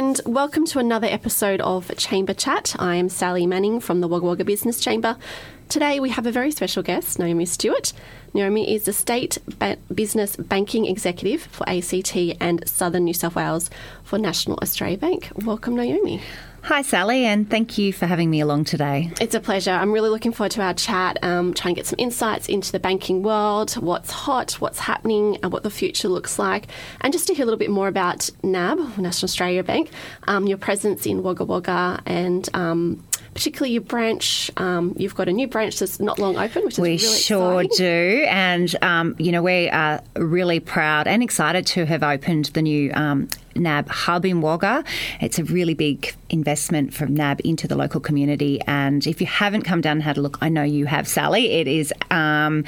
and 0.00 0.22
welcome 0.24 0.64
to 0.64 0.78
another 0.78 1.06
episode 1.06 1.60
of 1.60 1.94
Chamber 1.98 2.32
Chat. 2.32 2.74
I 2.78 2.94
am 2.94 3.10
Sally 3.10 3.44
Manning 3.44 3.80
from 3.80 4.00
the 4.00 4.08
Wagga 4.08 4.24
Wagga 4.24 4.44
Business 4.46 4.80
Chamber. 4.80 5.18
Today 5.68 6.00
we 6.00 6.08
have 6.08 6.24
a 6.24 6.32
very 6.32 6.50
special 6.52 6.82
guest, 6.82 7.18
Naomi 7.18 7.44
Stuart. 7.44 7.92
Naomi 8.32 8.74
is 8.74 8.84
the 8.84 8.94
State 8.94 9.36
Business 9.94 10.36
Banking 10.36 10.86
Executive 10.86 11.42
for 11.42 11.68
ACT 11.68 12.16
and 12.40 12.66
Southern 12.66 13.04
New 13.04 13.12
South 13.12 13.34
Wales 13.34 13.68
for 14.02 14.18
National 14.18 14.58
Australia 14.62 14.96
Bank. 14.96 15.32
Welcome, 15.34 15.76
Naomi. 15.76 16.22
Hi, 16.62 16.82
Sally, 16.82 17.24
and 17.24 17.48
thank 17.50 17.78
you 17.78 17.92
for 17.92 18.06
having 18.06 18.30
me 18.30 18.40
along 18.40 18.64
today. 18.64 19.10
It's 19.20 19.34
a 19.34 19.40
pleasure. 19.40 19.72
I'm 19.72 19.92
really 19.92 20.10
looking 20.10 20.30
forward 20.30 20.52
to 20.52 20.62
our 20.62 20.74
chat, 20.74 21.18
um, 21.22 21.54
trying 21.54 21.74
to 21.74 21.78
get 21.78 21.86
some 21.86 21.98
insights 21.98 22.48
into 22.48 22.70
the 22.70 22.78
banking 22.78 23.22
world, 23.22 23.72
what's 23.72 24.10
hot, 24.10 24.52
what's 24.60 24.78
happening, 24.78 25.38
and 25.42 25.52
what 25.52 25.62
the 25.62 25.70
future 25.70 26.08
looks 26.08 26.38
like, 26.38 26.66
and 27.00 27.12
just 27.12 27.26
to 27.26 27.34
hear 27.34 27.44
a 27.44 27.46
little 27.46 27.58
bit 27.58 27.70
more 27.70 27.88
about 27.88 28.28
NAB, 28.42 28.78
National 28.98 29.24
Australia 29.24 29.64
Bank, 29.64 29.90
um, 30.28 30.46
your 30.46 30.58
presence 30.58 31.06
in 31.06 31.22
Wagga 31.22 31.44
Wagga, 31.44 32.02
and 32.06 32.48
um, 32.54 33.02
particularly 33.34 33.72
your 33.72 33.82
branch. 33.82 34.50
Um, 34.56 34.94
you've 34.96 35.14
got 35.14 35.28
a 35.28 35.32
new 35.32 35.48
branch 35.48 35.78
that's 35.78 35.98
not 35.98 36.18
long 36.18 36.36
open, 36.36 36.64
which 36.64 36.74
is 36.74 36.78
we 36.78 36.90
really 36.90 36.98
sure 36.98 37.62
exciting. 37.62 37.86
do, 37.86 38.26
and 38.28 38.76
um, 38.82 39.16
you 39.18 39.32
know 39.32 39.42
we 39.42 39.70
are 39.70 40.02
really 40.14 40.60
proud 40.60 41.06
and 41.08 41.22
excited 41.22 41.66
to 41.68 41.86
have 41.86 42.02
opened 42.02 42.46
the 42.46 42.62
new 42.62 42.92
um, 42.92 43.28
NAB 43.54 43.88
hub 43.88 44.24
in 44.24 44.40
Wagga. 44.40 44.84
It's 45.20 45.38
a 45.38 45.44
really 45.44 45.74
big 45.74 46.14
investment 46.28 46.94
from 46.94 47.14
NAB 47.14 47.40
into 47.40 47.66
the 47.66 47.74
local 47.74 48.00
community, 48.00 48.60
and 48.66 49.06
if 49.06 49.20
you 49.20 49.26
haven't 49.26 49.62
come 49.62 49.80
down 49.80 49.92
and 49.92 50.02
had 50.02 50.16
a 50.16 50.20
look, 50.20 50.38
I 50.40 50.48
know 50.48 50.62
you 50.62 50.86
have, 50.86 51.08
Sally. 51.08 51.52
It 51.52 51.68
is 51.68 51.92
um, 52.10 52.64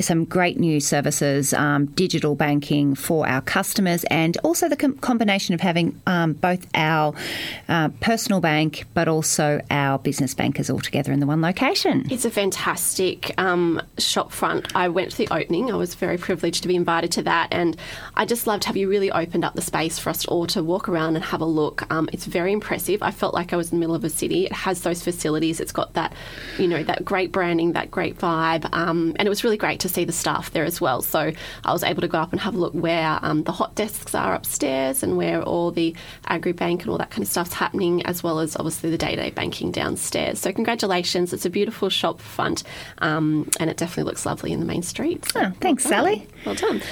some 0.00 0.24
great 0.24 0.58
new 0.58 0.80
services, 0.80 1.54
um, 1.54 1.86
digital 1.86 2.34
banking 2.34 2.94
for 2.94 3.26
our 3.28 3.40
customers, 3.40 4.04
and 4.04 4.36
also 4.38 4.68
the 4.68 4.76
com- 4.76 4.98
combination 4.98 5.54
of 5.54 5.60
having 5.60 6.00
um, 6.06 6.34
both 6.34 6.66
our 6.74 7.14
uh, 7.68 7.88
personal 8.00 8.40
bank 8.40 8.86
but 8.94 9.08
also 9.08 9.60
our 9.70 9.98
business 9.98 10.34
bankers 10.34 10.70
all 10.70 10.80
together 10.80 11.12
in 11.12 11.20
the 11.20 11.26
one 11.26 11.40
location. 11.40 12.06
It's 12.10 12.24
a 12.24 12.30
fantastic 12.30 13.32
um, 13.38 13.80
shop 13.98 14.32
front. 14.32 14.74
I 14.74 14.88
went 14.88 15.12
to 15.12 15.16
the 15.18 15.28
opening. 15.32 15.70
I 15.70 15.76
was 15.76 15.94
very 15.94 16.18
privileged 16.18 16.62
to 16.62 16.68
be 16.68 16.76
invited 16.76 17.12
to 17.12 17.22
that, 17.22 17.48
and 17.52 17.76
I 18.14 18.24
just 18.24 18.46
loved 18.46 18.64
how 18.64 18.74
you 18.74 18.88
really 18.88 19.10
opened 19.10 19.44
up 19.44 19.54
the 19.54 19.62
space 19.62 19.98
for 19.98 20.10
us 20.10 20.17
all 20.26 20.46
to 20.48 20.62
walk 20.62 20.88
around 20.88 21.16
and 21.16 21.24
have 21.24 21.40
a 21.40 21.44
look. 21.46 21.90
Um, 21.90 22.08
it's 22.12 22.26
very 22.26 22.52
impressive. 22.52 23.02
I 23.02 23.10
felt 23.10 23.34
like 23.34 23.52
I 23.52 23.56
was 23.56 23.70
in 23.72 23.78
the 23.78 23.80
middle 23.80 23.94
of 23.94 24.04
a 24.04 24.10
city. 24.10 24.46
It 24.46 24.52
has 24.52 24.82
those 24.82 25.02
facilities. 25.02 25.60
It's 25.60 25.72
got 25.72 25.94
that, 25.94 26.12
you 26.58 26.68
know, 26.68 26.82
that 26.84 27.04
great 27.04 27.32
branding, 27.32 27.72
that 27.72 27.90
great 27.90 28.18
vibe, 28.18 28.68
um, 28.74 29.14
and 29.18 29.26
it 29.26 29.28
was 29.28 29.44
really 29.44 29.56
great 29.56 29.80
to 29.80 29.88
see 29.88 30.04
the 30.04 30.12
staff 30.12 30.50
there 30.52 30.64
as 30.64 30.80
well. 30.80 31.02
So 31.02 31.32
I 31.64 31.72
was 31.72 31.82
able 31.82 32.00
to 32.02 32.08
go 32.08 32.18
up 32.18 32.32
and 32.32 32.40
have 32.40 32.54
a 32.54 32.58
look 32.58 32.72
where 32.74 33.18
um, 33.22 33.42
the 33.44 33.52
hot 33.52 33.74
desks 33.74 34.14
are 34.14 34.34
upstairs 34.34 35.02
and 35.02 35.16
where 35.16 35.42
all 35.42 35.70
the 35.70 35.94
agri 36.26 36.52
bank 36.52 36.82
and 36.82 36.90
all 36.90 36.98
that 36.98 37.10
kind 37.10 37.22
of 37.22 37.28
stuff's 37.28 37.52
happening, 37.52 38.04
as 38.06 38.22
well 38.22 38.40
as 38.40 38.56
obviously 38.56 38.90
the 38.90 38.98
day 38.98 39.14
to 39.14 39.22
day 39.22 39.30
banking 39.30 39.70
downstairs. 39.70 40.38
So 40.40 40.52
congratulations! 40.52 41.32
It's 41.32 41.46
a 41.46 41.50
beautiful 41.50 41.88
shop 41.88 42.20
front, 42.20 42.62
um, 42.98 43.48
and 43.60 43.70
it 43.70 43.76
definitely 43.76 44.04
looks 44.04 44.26
lovely 44.26 44.52
in 44.52 44.60
the 44.60 44.66
main 44.66 44.82
streets. 44.82 45.32
Oh, 45.34 45.52
thanks, 45.60 45.84
Well. 45.84 45.90
Sally. 45.92 46.26
Well 46.44 46.54
done. 46.54 46.82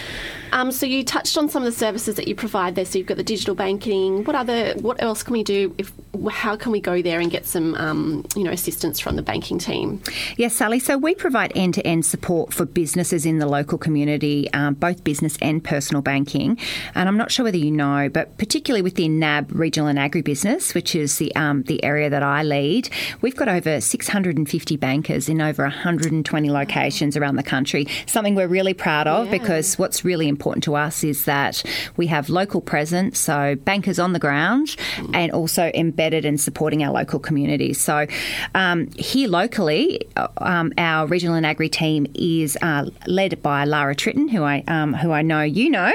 Um, 0.52 0.70
so 0.70 0.86
you 0.86 1.04
touched 1.04 1.36
on 1.36 1.48
some 1.48 1.62
of 1.62 1.72
the 1.72 1.76
services 1.76 2.14
that 2.16 2.28
you 2.28 2.34
provide 2.34 2.76
there. 2.76 2.84
So 2.84 2.98
you've 2.98 3.06
got 3.06 3.15
the 3.16 3.24
digital 3.24 3.54
banking. 3.54 4.24
What 4.24 4.36
other? 4.36 4.74
What 4.74 5.02
else 5.02 5.22
can 5.22 5.32
we 5.32 5.42
do? 5.42 5.74
If 5.78 5.92
how 6.30 6.56
can 6.56 6.72
we 6.72 6.80
go 6.80 7.02
there 7.02 7.20
and 7.20 7.30
get 7.30 7.46
some, 7.46 7.74
um, 7.74 8.24
you 8.34 8.42
know, 8.44 8.50
assistance 8.50 8.98
from 9.00 9.16
the 9.16 9.22
banking 9.22 9.58
team? 9.58 10.00
Yes, 10.36 10.54
Sally. 10.54 10.78
So 10.78 10.96
we 10.96 11.14
provide 11.14 11.52
end 11.54 11.74
to 11.74 11.86
end 11.86 12.06
support 12.06 12.52
for 12.54 12.64
businesses 12.64 13.26
in 13.26 13.38
the 13.38 13.46
local 13.46 13.78
community, 13.78 14.50
um, 14.52 14.74
both 14.74 15.04
business 15.04 15.36
and 15.42 15.62
personal 15.62 16.02
banking. 16.02 16.58
And 16.94 17.08
I'm 17.08 17.16
not 17.16 17.30
sure 17.30 17.44
whether 17.44 17.56
you 17.58 17.70
know, 17.70 18.08
but 18.12 18.36
particularly 18.38 18.82
within 18.82 19.18
NAB 19.18 19.52
Regional 19.52 19.88
and 19.88 19.98
Agribusiness, 19.98 20.74
which 20.74 20.94
is 20.94 21.18
the 21.18 21.34
um, 21.36 21.62
the 21.64 21.82
area 21.84 22.08
that 22.10 22.22
I 22.22 22.42
lead, 22.42 22.88
we've 23.20 23.36
got 23.36 23.48
over 23.48 23.80
650 23.80 24.76
bankers 24.76 25.28
in 25.28 25.40
over 25.40 25.62
120 25.64 26.50
locations 26.50 27.16
around 27.16 27.36
the 27.36 27.42
country. 27.42 27.86
Something 28.06 28.34
we're 28.34 28.46
really 28.48 28.74
proud 28.74 29.06
of 29.06 29.26
Yeah. 29.26 29.32
because 29.32 29.78
what's 29.78 30.04
really 30.04 30.28
important 30.28 30.64
to 30.64 30.74
us 30.76 31.04
is 31.04 31.24
that 31.26 31.62
we 31.96 32.06
have 32.06 32.28
local 32.30 32.60
presence, 32.60 33.18
so 33.18 33.54
bankers 33.64 33.98
on 33.98 34.12
the 34.12 34.18
ground, 34.18 34.76
and 35.12 35.30
also 35.32 35.70
embedded 35.74 36.05
and 36.14 36.40
supporting 36.40 36.82
our 36.82 36.92
local 36.92 37.18
communities. 37.18 37.80
So 37.80 38.06
um, 38.54 38.88
here 38.92 39.28
locally, 39.28 40.06
uh, 40.16 40.28
um, 40.38 40.72
our 40.78 41.06
regional 41.06 41.34
and 41.34 41.46
agri 41.46 41.68
team 41.68 42.06
is 42.14 42.56
uh, 42.62 42.90
led 43.06 43.42
by 43.42 43.64
Lara 43.64 43.94
Tritton, 43.94 44.30
who 44.30 44.42
I 44.42 44.62
um, 44.68 44.94
who 44.94 45.12
I 45.12 45.22
know 45.22 45.42
you 45.42 45.70
know, 45.70 45.92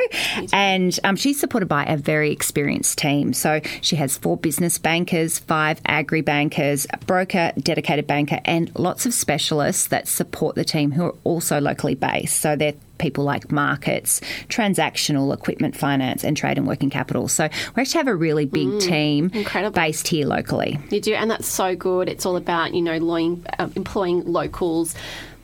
and 0.53 0.97
um, 1.03 1.15
she's 1.15 1.39
supported 1.39 1.67
by 1.67 1.85
a 1.85 1.97
very 1.97 2.31
experienced 2.31 2.97
team. 2.97 3.33
So 3.33 3.61
she 3.81 3.95
has 3.97 4.17
four 4.17 4.37
business 4.37 4.77
bankers, 4.77 5.39
five 5.39 5.79
agri 5.85 6.21
bankers, 6.21 6.87
a 6.91 6.97
broker, 6.99 7.51
dedicated 7.59 8.07
banker, 8.07 8.39
and 8.45 8.71
lots 8.77 9.05
of 9.05 9.13
specialists 9.13 9.87
that 9.87 10.07
support 10.07 10.55
the 10.55 10.65
team 10.65 10.91
who 10.91 11.05
are 11.05 11.15
also 11.23 11.59
locally 11.59 11.95
based. 11.95 12.39
So 12.41 12.55
they're 12.55 12.73
people 13.01 13.23
like 13.23 13.51
markets, 13.51 14.21
transactional, 14.47 15.33
equipment 15.33 15.75
finance, 15.75 16.23
and 16.23 16.37
trade 16.37 16.57
and 16.57 16.67
working 16.67 16.89
capital. 16.89 17.27
So 17.27 17.49
we 17.75 17.81
actually 17.81 17.97
have 17.97 18.07
a 18.07 18.15
really 18.15 18.45
big 18.45 18.79
team 18.79 19.31
incredible. 19.33 19.73
based 19.73 20.07
here 20.07 20.25
locally. 20.25 20.79
You 20.89 21.01
do, 21.01 21.13
and 21.13 21.29
that's 21.29 21.47
so 21.47 21.75
good. 21.75 22.07
It's 22.07 22.25
all 22.25 22.37
about 22.37 22.73
you 22.73 22.81
know 22.81 22.93
employing, 22.93 23.45
uh, 23.59 23.69
employing 23.75 24.25
locals. 24.31 24.95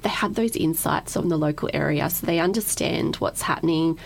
They 0.03 0.09
have 0.09 0.35
those 0.35 0.56
insights 0.56 1.17
on 1.17 1.28
the 1.29 1.38
local 1.38 1.69
area, 1.73 2.09
so 2.09 2.25
they 2.25 2.40
understand 2.40 3.16
what's 3.17 3.41
happening. 3.41 4.00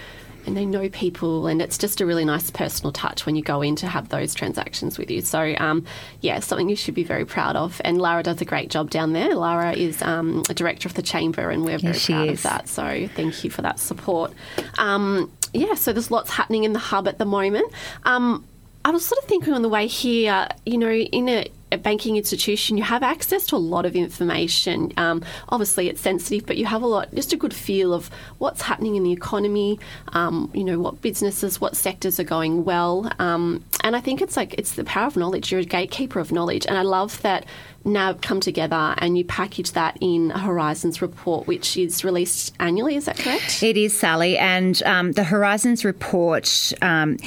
And 0.45 0.57
they 0.57 0.65
know 0.65 0.89
people, 0.89 1.47
and 1.47 1.61
it's 1.61 1.77
just 1.77 2.01
a 2.01 2.05
really 2.05 2.25
nice 2.25 2.49
personal 2.49 2.91
touch 2.91 3.25
when 3.25 3.35
you 3.35 3.43
go 3.43 3.61
in 3.61 3.75
to 3.77 3.87
have 3.87 4.09
those 4.09 4.33
transactions 4.33 4.97
with 4.97 5.11
you. 5.11 5.21
So, 5.21 5.55
um, 5.59 5.85
yeah, 6.21 6.39
something 6.39 6.67
you 6.69 6.75
should 6.75 6.95
be 6.95 7.03
very 7.03 7.25
proud 7.25 7.55
of. 7.55 7.79
And 7.85 7.99
Lara 7.99 8.23
does 8.23 8.41
a 8.41 8.45
great 8.45 8.69
job 8.69 8.89
down 8.89 9.13
there. 9.13 9.35
Lara 9.35 9.73
is 9.73 10.01
um, 10.01 10.43
a 10.49 10.53
director 10.53 10.87
of 10.87 10.95
the 10.95 11.01
chamber, 11.03 11.49
and 11.51 11.63
we're 11.63 11.77
very 11.77 11.93
Yes, 11.93 12.05
proud 12.07 12.29
is. 12.29 12.39
of 12.39 12.43
that. 12.43 12.67
So, 12.69 13.07
thank 13.15 13.43
you 13.43 13.49
for 13.49 13.61
that 13.61 13.79
support. 13.79 14.33
Um, 14.77 15.31
yeah, 15.53 15.75
so 15.75 15.93
there's 15.93 16.11
lots 16.11 16.31
happening 16.31 16.63
in 16.63 16.73
the 16.73 16.79
hub 16.79 17.07
at 17.07 17.17
the 17.17 17.25
moment. 17.25 17.71
Um, 18.03 18.45
I 18.83 18.89
was 18.89 19.05
sort 19.05 19.21
of 19.21 19.29
thinking 19.29 19.53
on 19.53 19.61
the 19.61 19.69
way 19.69 19.85
here, 19.85 20.47
you 20.65 20.77
know, 20.77 20.91
in 20.91 21.29
a, 21.29 21.45
a 21.71 21.77
banking 21.77 22.17
institution, 22.17 22.77
you 22.77 22.83
have 22.83 23.03
access 23.03 23.45
to 23.47 23.55
a 23.55 23.57
lot 23.57 23.85
of 23.85 23.95
information. 23.95 24.91
Um, 24.97 25.23
obviously, 25.49 25.89
it's 25.89 26.01
sensitive, 26.01 26.45
but 26.45 26.57
you 26.57 26.65
have 26.65 26.81
a 26.81 26.87
lot, 26.87 27.13
just 27.13 27.33
a 27.33 27.37
good 27.37 27.53
feel 27.53 27.93
of 27.93 28.09
what's 28.37 28.61
happening 28.61 28.95
in 28.95 29.03
the 29.03 29.11
economy. 29.11 29.79
Um, 30.13 30.51
you 30.53 30.63
know, 30.63 30.79
what 30.79 31.01
businesses, 31.01 31.61
what 31.61 31.75
sectors 31.75 32.19
are 32.19 32.25
going 32.25 32.65
well. 32.65 33.11
Um, 33.19 33.63
and 33.83 33.95
I 33.95 34.01
think 34.01 34.21
it's 34.21 34.37
like 34.37 34.53
it's 34.57 34.73
the 34.73 34.83
power 34.83 35.07
of 35.07 35.15
knowledge. 35.15 35.51
You're 35.51 35.61
a 35.61 35.65
gatekeeper 35.65 36.19
of 36.19 36.31
knowledge, 36.31 36.65
and 36.67 36.77
I 36.77 36.83
love 36.83 37.21
that. 37.21 37.45
now 37.83 38.13
come 38.13 38.39
together 38.39 38.93
and 38.97 39.17
you 39.17 39.25
package 39.25 39.71
that 39.71 39.97
in 40.01 40.31
a 40.31 40.39
Horizons 40.39 41.01
report, 41.01 41.47
which 41.47 41.77
is 41.77 42.03
released 42.03 42.53
annually. 42.59 42.95
Is 42.95 43.05
that 43.05 43.17
correct? 43.17 43.63
It 43.63 43.77
is, 43.77 43.97
Sally. 43.97 44.37
And 44.37 44.81
um, 44.83 45.13
the 45.13 45.23
Horizons 45.23 45.83
report 45.83 46.73
um, 46.81 47.17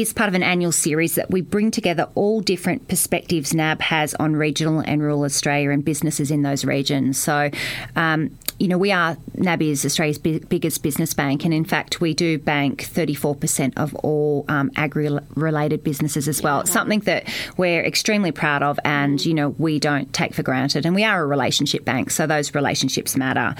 is 0.00 0.12
part 0.12 0.28
of 0.28 0.34
an 0.34 0.42
annual 0.42 0.72
series 0.72 1.14
that 1.14 1.30
we 1.30 1.40
bring 1.40 1.70
together 1.70 2.08
all 2.14 2.40
different 2.40 2.88
perspectives 2.88 3.54
NAB 3.54 3.80
has 3.80 4.14
on 4.14 4.36
regional 4.36 4.80
and 4.80 5.02
rural 5.02 5.24
Australia 5.24 5.70
and 5.70 5.84
businesses 5.84 6.30
in 6.30 6.42
those 6.42 6.64
regions. 6.64 7.18
So, 7.18 7.50
um, 7.94 8.30
you 8.58 8.68
know, 8.68 8.78
we 8.78 8.90
are, 8.90 9.16
NAB 9.34 9.62
is 9.62 9.84
Australia's 9.84 10.18
big, 10.18 10.48
biggest 10.48 10.82
business 10.82 11.12
bank, 11.12 11.44
and 11.44 11.52
in 11.52 11.64
fact, 11.64 12.00
we 12.00 12.14
do 12.14 12.38
bank 12.38 12.82
34% 12.82 13.74
of 13.76 13.94
all 13.96 14.44
um, 14.48 14.70
agri 14.76 15.10
related 15.34 15.84
businesses 15.84 16.26
as 16.26 16.42
well. 16.42 16.60
It's 16.60 16.70
something 16.70 17.00
that 17.00 17.28
we're 17.58 17.84
extremely 17.84 18.32
proud 18.32 18.62
of, 18.62 18.80
and, 18.84 19.24
you 19.24 19.34
know, 19.34 19.50
we 19.58 19.78
don't 19.78 20.10
take 20.14 20.34
for 20.34 20.42
granted. 20.42 20.86
And 20.86 20.94
we 20.94 21.04
are 21.04 21.22
a 21.22 21.26
relationship 21.26 21.84
bank, 21.84 22.10
so 22.10 22.26
those 22.26 22.54
relationships 22.54 23.14
matter. 23.16 23.54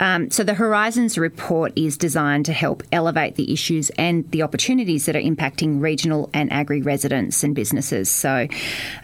Um, 0.00 0.30
so 0.30 0.42
the 0.42 0.54
Horizons 0.54 1.16
report 1.16 1.72
is 1.76 1.96
designed 1.96 2.46
to 2.46 2.52
help 2.52 2.82
elevate 2.90 3.36
the 3.36 3.52
issues 3.52 3.90
and 3.90 4.28
the 4.32 4.42
opportunities 4.42 5.06
that 5.06 5.14
are 5.14 5.20
impacting 5.20 5.80
regional 5.80 6.30
and 6.34 6.52
agri 6.52 6.82
residents 6.82 7.44
and 7.44 7.54
businesses. 7.54 8.10
So 8.10 8.48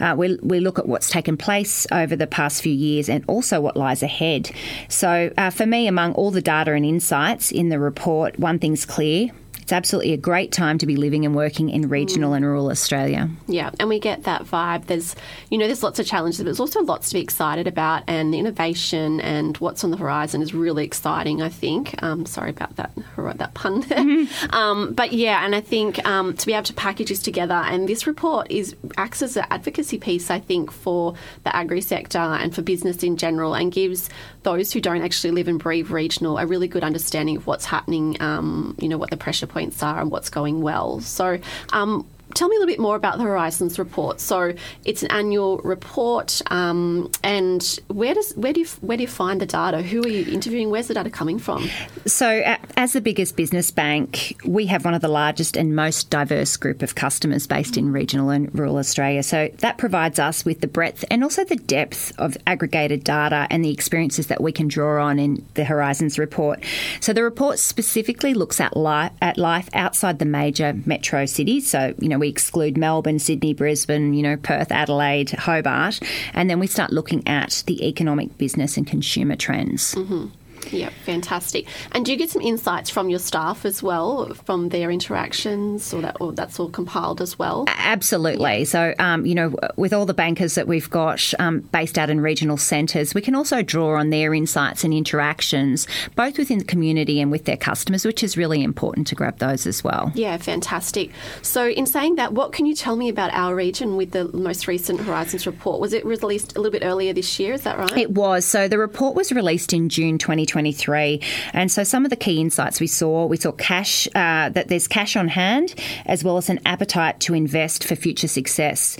uh, 0.01 0.15
we, 0.19 0.37
we 0.43 0.59
look 0.59 0.81
at 0.81 0.89
what's 0.89 1.11
taken 1.11 1.37
place 1.37 1.87
over 1.93 2.17
the 2.17 2.27
past 2.27 2.63
few 2.63 2.73
years 2.73 3.09
and 3.09 3.25
also 3.29 3.61
what 3.61 3.77
lies 3.77 4.03
ahead. 4.03 4.51
So 4.89 5.28
uh, 5.37 5.51
for 5.51 5.67
me, 5.67 5.87
among 5.87 6.15
all 6.15 6.31
the 6.31 6.43
data 6.43 6.73
and 6.73 6.85
insights 6.85 7.51
in 7.51 7.69
the 7.69 7.79
report, 7.79 8.39
one 8.39 8.59
thing's 8.59 8.85
clear. 8.85 9.31
It's 9.69 9.73
absolutely 9.75 10.15
a 10.15 10.17
great 10.17 10.51
time 10.51 10.79
to 10.79 10.87
be 10.87 10.97
living 10.97 11.27
and 11.27 11.35
working 11.35 11.69
in 11.69 11.91
regional 11.91 12.33
and 12.33 12.43
rural 12.43 12.71
Australia. 12.71 13.29
Yeah, 13.49 13.69
and 13.79 13.91
we 13.91 14.01
get 14.01 14.23
that 14.23 14.45
vibe. 14.45 14.87
There's, 14.87 15.15
you 15.51 15.59
know, 15.59 15.67
there's 15.67 15.83
lots 15.83 15.99
of 15.99 16.07
challenges, 16.07 16.39
but 16.39 16.47
there's 16.47 16.59
also 16.59 16.83
lots 16.83 17.11
to 17.11 17.15
be 17.17 17.21
excited 17.21 17.67
about, 17.67 18.03
and 18.07 18.33
the 18.33 18.39
innovation 18.39 19.21
and 19.21 19.59
what's 19.59 19.85
on 19.85 19.91
the 19.91 19.99
horizon 19.99 20.41
is 20.41 20.55
really 20.55 20.85
exciting. 20.85 21.43
I 21.43 21.51
think. 21.51 22.03
Um, 22.03 22.25
sorry 22.25 22.49
about 22.49 22.77
that, 22.77 22.93
that 23.37 23.53
pun. 23.53 23.81
There. 23.83 24.27
Um, 24.55 24.95
but 24.95 25.13
yeah, 25.13 25.45
and 25.45 25.55
I 25.55 25.61
think 25.61 26.03
um, 26.07 26.35
to 26.35 26.47
be 26.47 26.55
able 26.55 26.63
to 26.63 26.73
package 26.73 27.11
this 27.11 27.19
together, 27.19 27.53
and 27.53 27.87
this 27.87 28.07
report 28.07 28.51
is 28.51 28.75
acts 28.97 29.21
as 29.21 29.37
an 29.37 29.45
advocacy 29.51 29.99
piece, 29.99 30.31
I 30.31 30.39
think, 30.39 30.73
for 30.73 31.15
the 31.45 31.55
agri 31.55 31.83
sector 31.83 32.17
and 32.17 32.55
for 32.55 32.63
business 32.63 33.03
in 33.03 33.19
general, 33.19 33.53
and 33.53 33.71
gives 33.71 34.09
those 34.57 34.73
who 34.73 34.81
don't 34.81 35.03
actually 35.03 35.31
live 35.33 35.49
and 35.49 35.59
breathe 35.59 35.91
regional 35.91 36.39
a 36.39 36.47
really 36.47 36.69
good 36.69 36.85
understanding 36.85 37.37
of 37.37 37.47
what's 37.47 37.65
happening. 37.65 38.21
Um, 38.21 38.77
you 38.81 38.89
know, 38.89 38.99
what 38.99 39.11
the 39.11 39.17
pressure 39.17 39.47
points 39.47 39.83
are 39.83 40.01
and 40.01 40.11
what's 40.11 40.31
going 40.31 40.61
well. 40.61 41.01
So. 41.01 41.39
Um, 41.73 42.07
tell 42.35 42.49
me 42.49 42.57
a 42.57 42.59
little 42.59 42.73
bit 42.73 42.81
more 42.81 42.97
about 42.97 43.19
the 43.19 43.25
Horizons 43.25 43.79
report. 43.79 44.21
So 44.21 44.55
it's 44.85 45.03
an 45.03 45.11
annual 45.11 45.59
report, 45.59 46.41
um, 46.51 47.11
and 47.23 47.81
where 47.89 48.15
does 48.15 48.33
where 48.33 48.53
do 48.53 48.61
you 48.61 48.67
where 48.81 48.97
do 48.97 49.03
you 49.03 49.09
find 49.09 49.41
the 49.41 49.47
data? 49.47 49.83
Who 49.83 50.03
are 50.03 50.09
you 50.09 50.33
interviewing? 50.33 50.71
Where's 50.71 50.89
the 50.89 50.95
data 50.95 51.11
coming 51.11 51.39
from? 51.39 51.69
So, 52.07 52.57
as 52.77 52.93
the 52.93 53.01
biggest 53.01 53.37
business 53.37 53.71
bank, 53.71 54.37
we 54.45 54.67
have 54.67 54.85
one 54.85 54.95
of 54.95 55.01
the 55.01 55.09
largest 55.09 55.57
and 55.57 55.75
most 55.75 56.11
diverse 56.11 56.57
group 56.57 56.83
of 56.83 56.95
customers 56.95 57.47
based 57.47 57.77
in 57.77 57.93
regional 57.93 58.31
and 58.31 58.55
rural 58.55 58.77
Australia. 58.77 59.23
So 59.23 59.51
that 59.59 59.79
provides 59.79 60.19
us 60.19 60.45
with 60.45 60.61
the 60.61 60.67
breadth 60.67 61.05
and 61.11 61.23
also 61.23 61.45
the 61.45 61.57
depth 61.57 62.13
of 62.19 62.37
aggregated 62.47 63.05
data 63.05 63.47
and 63.51 63.65
the 63.65 63.71
experiences 63.71 64.29
that 64.29 64.43
we 64.43 64.53
can 64.53 64.69
draw 64.69 65.05
on 65.05 65.19
in 65.19 65.45
the 65.55 65.65
Horizons 65.65 66.19
report. 66.19 66.63
So 67.01 67.13
the 67.13 67.23
report 67.23 67.59
specifically 67.59 68.35
looks 68.35 68.61
at 68.61 68.77
life, 68.77 69.13
at 69.21 69.39
life 69.39 69.69
outside 69.73 70.19
the 70.19 70.25
major 70.25 70.75
metro 70.87 71.27
cities. 71.27 71.69
So 71.71 71.95
you 71.99 72.09
know 72.09 72.18
we 72.19 72.29
exclude 72.29 72.77
Melbourne, 72.77 73.19
Sydney, 73.19 73.55
Brisbane, 73.55 74.15
you 74.15 74.23
know 74.23 74.37
Perth, 74.37 74.71
Adelaide, 74.73 75.31
Hobart, 75.31 76.01
and 76.35 76.49
then 76.49 76.59
we 76.59 76.67
start 76.67 76.93
looking 76.93 77.27
at 77.27 77.63
the 77.67 77.87
economic, 77.87 78.37
business, 78.39 78.77
and 78.77 78.87
consumer 78.87 79.37
trends. 79.37 79.95
Mm-hmm. 79.95 80.27
Yeah, 80.73 80.91
fantastic. 81.05 81.67
And 81.93 82.05
do 82.05 82.13
you 82.13 82.19
get 82.19 82.31
some 82.31 82.43
insights 82.43 82.91
from 82.91 83.09
your 83.09 83.19
staff 83.19 83.65
as 83.65 83.83
well, 83.83 84.33
from 84.35 84.69
their 84.71 84.91
interactions, 84.91 85.93
or 85.93 86.03
that, 86.03 86.17
or 86.21 86.33
that's 86.33 86.59
all 86.61 86.71
compiled 86.71 87.21
as 87.21 87.39
well? 87.39 87.65
Absolutely. 87.69 88.65
So, 88.65 88.95
um, 88.99 89.27
you 89.27 89.35
know, 89.35 89.55
with 89.77 89.93
all 89.93 90.07
the 90.07 90.15
bankers 90.15 90.55
that 90.55 90.67
we've 90.67 90.89
got 90.91 91.33
um, 91.39 91.61
based 91.61 91.99
out 91.99 92.11
in 92.11 92.21
regional 92.21 92.57
centres, 92.57 93.15
we 93.15 93.21
can 93.21 93.35
also 93.35 93.63
draw 93.63 93.99
on 93.99 94.11
their 94.11 94.35
insights 94.35 94.85
and 94.85 94.93
interactions, 94.93 95.87
both 96.15 96.39
within 96.39 96.59
the 96.59 96.65
community 96.65 97.21
and 97.21 97.31
with 97.31 97.45
their 97.45 97.57
customers, 97.57 98.05
which 98.05 98.23
is 98.23 98.37
really 98.37 98.63
important 98.63 99.07
to 99.09 99.15
grab 99.15 99.39
those 99.39 99.67
as 99.67 99.83
well. 99.83 100.13
Yeah, 100.15 100.37
fantastic. 100.37 101.11
So, 101.43 101.69
in 101.69 101.87
saying 101.87 102.17
that, 102.17 102.33
what 102.33 102.53
can 102.53 102.67
you 102.67 102.75
tell 102.75 102.97
me 102.97 103.09
about 103.09 103.33
our 103.33 103.55
region 103.55 103.97
with 103.97 104.11
the 104.13 104.29
most 104.29 104.69
recent 104.69 105.01
Horizons 105.01 105.47
report? 105.47 105.81
Was 105.81 105.93
it 105.93 106.05
released 106.05 106.57
a 106.57 106.61
little 106.61 106.73
bit 106.73 106.85
earlier 106.85 107.13
this 107.13 107.39
year? 107.39 107.53
Is 107.53 107.63
that 107.63 107.79
right? 107.79 107.97
It 107.97 108.11
was. 108.11 108.45
So, 108.45 108.69
the 108.69 108.79
report 108.79 109.15
was 109.15 109.33
released 109.33 109.73
in 109.73 109.89
June 109.89 110.19
2020. 110.19 110.58
2023. 110.65 111.21
And 111.53 111.71
so 111.71 111.85
some 111.85 112.05
of 112.05 112.11
the 112.11 112.17
key 112.17 112.41
insights 112.41 112.81
we 112.81 112.87
saw, 112.87 113.27
we 113.27 113.37
saw 113.37 113.53
cash, 113.53 114.07
uh, 114.09 114.49
that 114.51 114.69
there's 114.69 114.89
cash 114.89 115.17
on 115.17 115.29
hand, 115.29 115.75
as 116.07 116.25
well 116.25 116.37
as 116.37 116.49
an 116.49 116.61
appetite 116.67 117.21
to 117.21 117.35
invest 117.35 117.85
for 117.85 117.97
future 117.97 118.29
success 118.29 118.97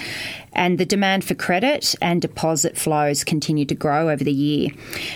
and 0.53 0.79
the 0.79 0.87
demand 0.87 1.25
for 1.25 1.35
credit 1.35 1.95
and 2.01 2.23
deposit 2.23 2.77
flows 2.77 3.25
continued 3.25 3.69
to 3.69 3.75
grow 3.75 4.09
over 4.09 4.25
the 4.25 4.33
year. 4.33 4.71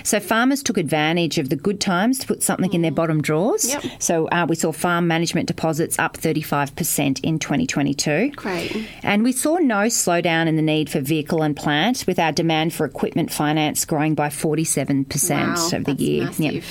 So 0.04 0.20
farmers 0.20 0.62
took 0.62 0.76
advantage 0.76 1.38
of 1.38 1.48
the 1.48 1.56
good 1.56 1.80
times 1.80 2.18
to 2.20 2.26
put 2.26 2.42
something 2.42 2.72
in 2.72 2.82
their 2.82 2.92
bottom 2.92 3.22
drawers. 3.22 3.68
Yep. 3.68 3.84
So 3.98 4.28
uh, 4.28 4.46
we 4.48 4.56
saw 4.56 4.72
farm 4.72 5.06
management 5.06 5.48
deposits 5.48 5.98
up 5.98 6.16
35% 6.16 7.20
in 7.22 7.38
2022. 7.38 8.30
Great. 8.30 8.88
And 9.02 9.22
we 9.22 9.32
saw 9.32 9.58
no 9.58 9.86
slowdown 9.86 10.46
in 10.46 10.56
the 10.56 10.62
need 10.62 10.90
for 10.90 11.00
vehicle 11.00 11.42
and 11.42 11.56
plant, 11.56 12.04
with 12.06 12.18
our 12.18 12.32
demand 12.32 12.72
for 12.72 12.84
equipment 12.84 13.32
finance 13.32 13.84
growing 13.84 14.14
by 14.14 14.28
47% 14.28 15.72
wow, 15.72 15.78
over 15.78 15.94
the 15.94 16.02
year. 16.02 16.30
Yep. 16.38 16.64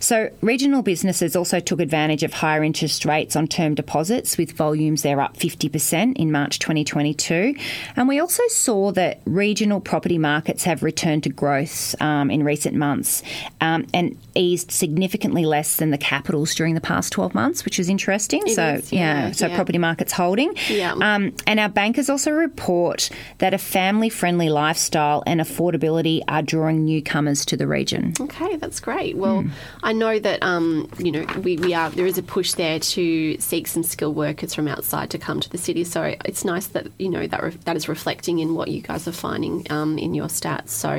So 0.00 0.30
regional 0.40 0.82
businesses 0.82 1.36
also 1.36 1.60
took 1.60 1.80
advantage 1.80 2.22
of 2.22 2.32
higher 2.32 2.62
interest 2.62 3.04
rates 3.04 3.36
on 3.36 3.48
term 3.48 3.74
deposits, 3.74 4.38
with 4.38 4.52
volumes 4.52 5.02
there 5.02 5.20
up 5.20 5.36
50% 5.36 6.16
in 6.16 6.32
March 6.32 6.58
2022. 6.58 7.54
And 7.96 8.04
and 8.04 8.08
we 8.14 8.20
also 8.20 8.46
saw 8.46 8.92
that 8.92 9.20
regional 9.24 9.80
property 9.80 10.18
markets 10.18 10.62
have 10.62 10.84
returned 10.84 11.24
to 11.24 11.28
growth 11.30 12.00
um, 12.00 12.30
in 12.30 12.44
recent 12.44 12.76
months 12.76 13.24
um, 13.60 13.84
and 13.92 14.16
eased 14.36 14.70
significantly 14.70 15.44
less 15.44 15.78
than 15.78 15.90
the 15.90 15.98
capitals 15.98 16.54
during 16.54 16.76
the 16.76 16.80
past 16.80 17.12
12 17.12 17.34
months, 17.34 17.64
which 17.64 17.80
is 17.80 17.88
interesting. 17.88 18.40
It 18.46 18.54
so, 18.54 18.74
is, 18.74 18.92
yeah, 18.92 19.26
yeah, 19.26 19.32
so 19.32 19.48
yeah. 19.48 19.56
property 19.56 19.78
markets 19.78 20.12
holding. 20.12 20.54
Yeah. 20.68 20.92
Um, 20.92 21.34
and 21.48 21.58
our 21.58 21.68
bankers 21.68 22.08
also 22.08 22.30
report 22.30 23.10
that 23.38 23.52
a 23.52 23.58
family 23.58 24.08
friendly 24.10 24.48
lifestyle 24.48 25.24
and 25.26 25.40
affordability 25.40 26.22
are 26.28 26.42
drawing 26.42 26.84
newcomers 26.84 27.44
to 27.46 27.56
the 27.56 27.66
region. 27.66 28.14
Okay, 28.20 28.54
that's 28.58 28.78
great. 28.78 29.16
Well, 29.16 29.42
mm. 29.42 29.50
I 29.82 29.92
know 29.92 30.20
that, 30.20 30.40
um, 30.40 30.88
you 30.98 31.10
know, 31.10 31.26
we, 31.42 31.56
we 31.56 31.74
are, 31.74 31.90
there 31.90 32.06
is 32.06 32.16
a 32.16 32.22
push 32.22 32.52
there 32.52 32.78
to 32.78 33.40
seek 33.40 33.66
some 33.66 33.82
skilled 33.82 34.14
workers 34.14 34.54
from 34.54 34.68
outside 34.68 35.10
to 35.10 35.18
come 35.18 35.40
to 35.40 35.50
the 35.50 35.58
city. 35.58 35.82
So 35.82 36.14
it's 36.24 36.44
nice 36.44 36.68
that, 36.68 36.86
you 36.98 37.08
know, 37.08 37.26
that, 37.26 37.42
re- 37.42 37.58
that 37.64 37.74
is 37.74 37.88
reflecting 37.96 38.36
in 38.40 38.48
what 38.54 38.68
you 38.68 38.80
guys 38.80 39.06
are 39.08 39.18
finding 39.28 39.56
um, 39.70 39.98
in 39.98 40.14
your 40.14 40.28
stats. 40.28 40.70
So, 40.70 40.92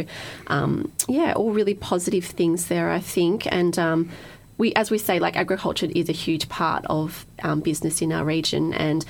um, 0.48 0.92
yeah, 1.08 1.34
all 1.34 1.52
really 1.52 1.74
positive 1.74 2.26
things 2.26 2.68
there, 2.68 2.90
I 3.00 3.02
think. 3.02 3.48
And 3.52 3.78
um, 3.78 4.10
we, 4.58 4.74
as 4.76 4.92
we 4.92 4.98
say, 4.98 5.20
like 5.20 5.36
agriculture 5.36 5.90
is 6.02 6.10
a 6.10 6.18
huge 6.26 6.46
part 6.48 6.84
of 6.90 7.26
um, 7.44 7.60
business 7.62 8.02
in 8.02 8.12
our 8.12 8.26
region, 8.26 8.74
and 8.74 9.06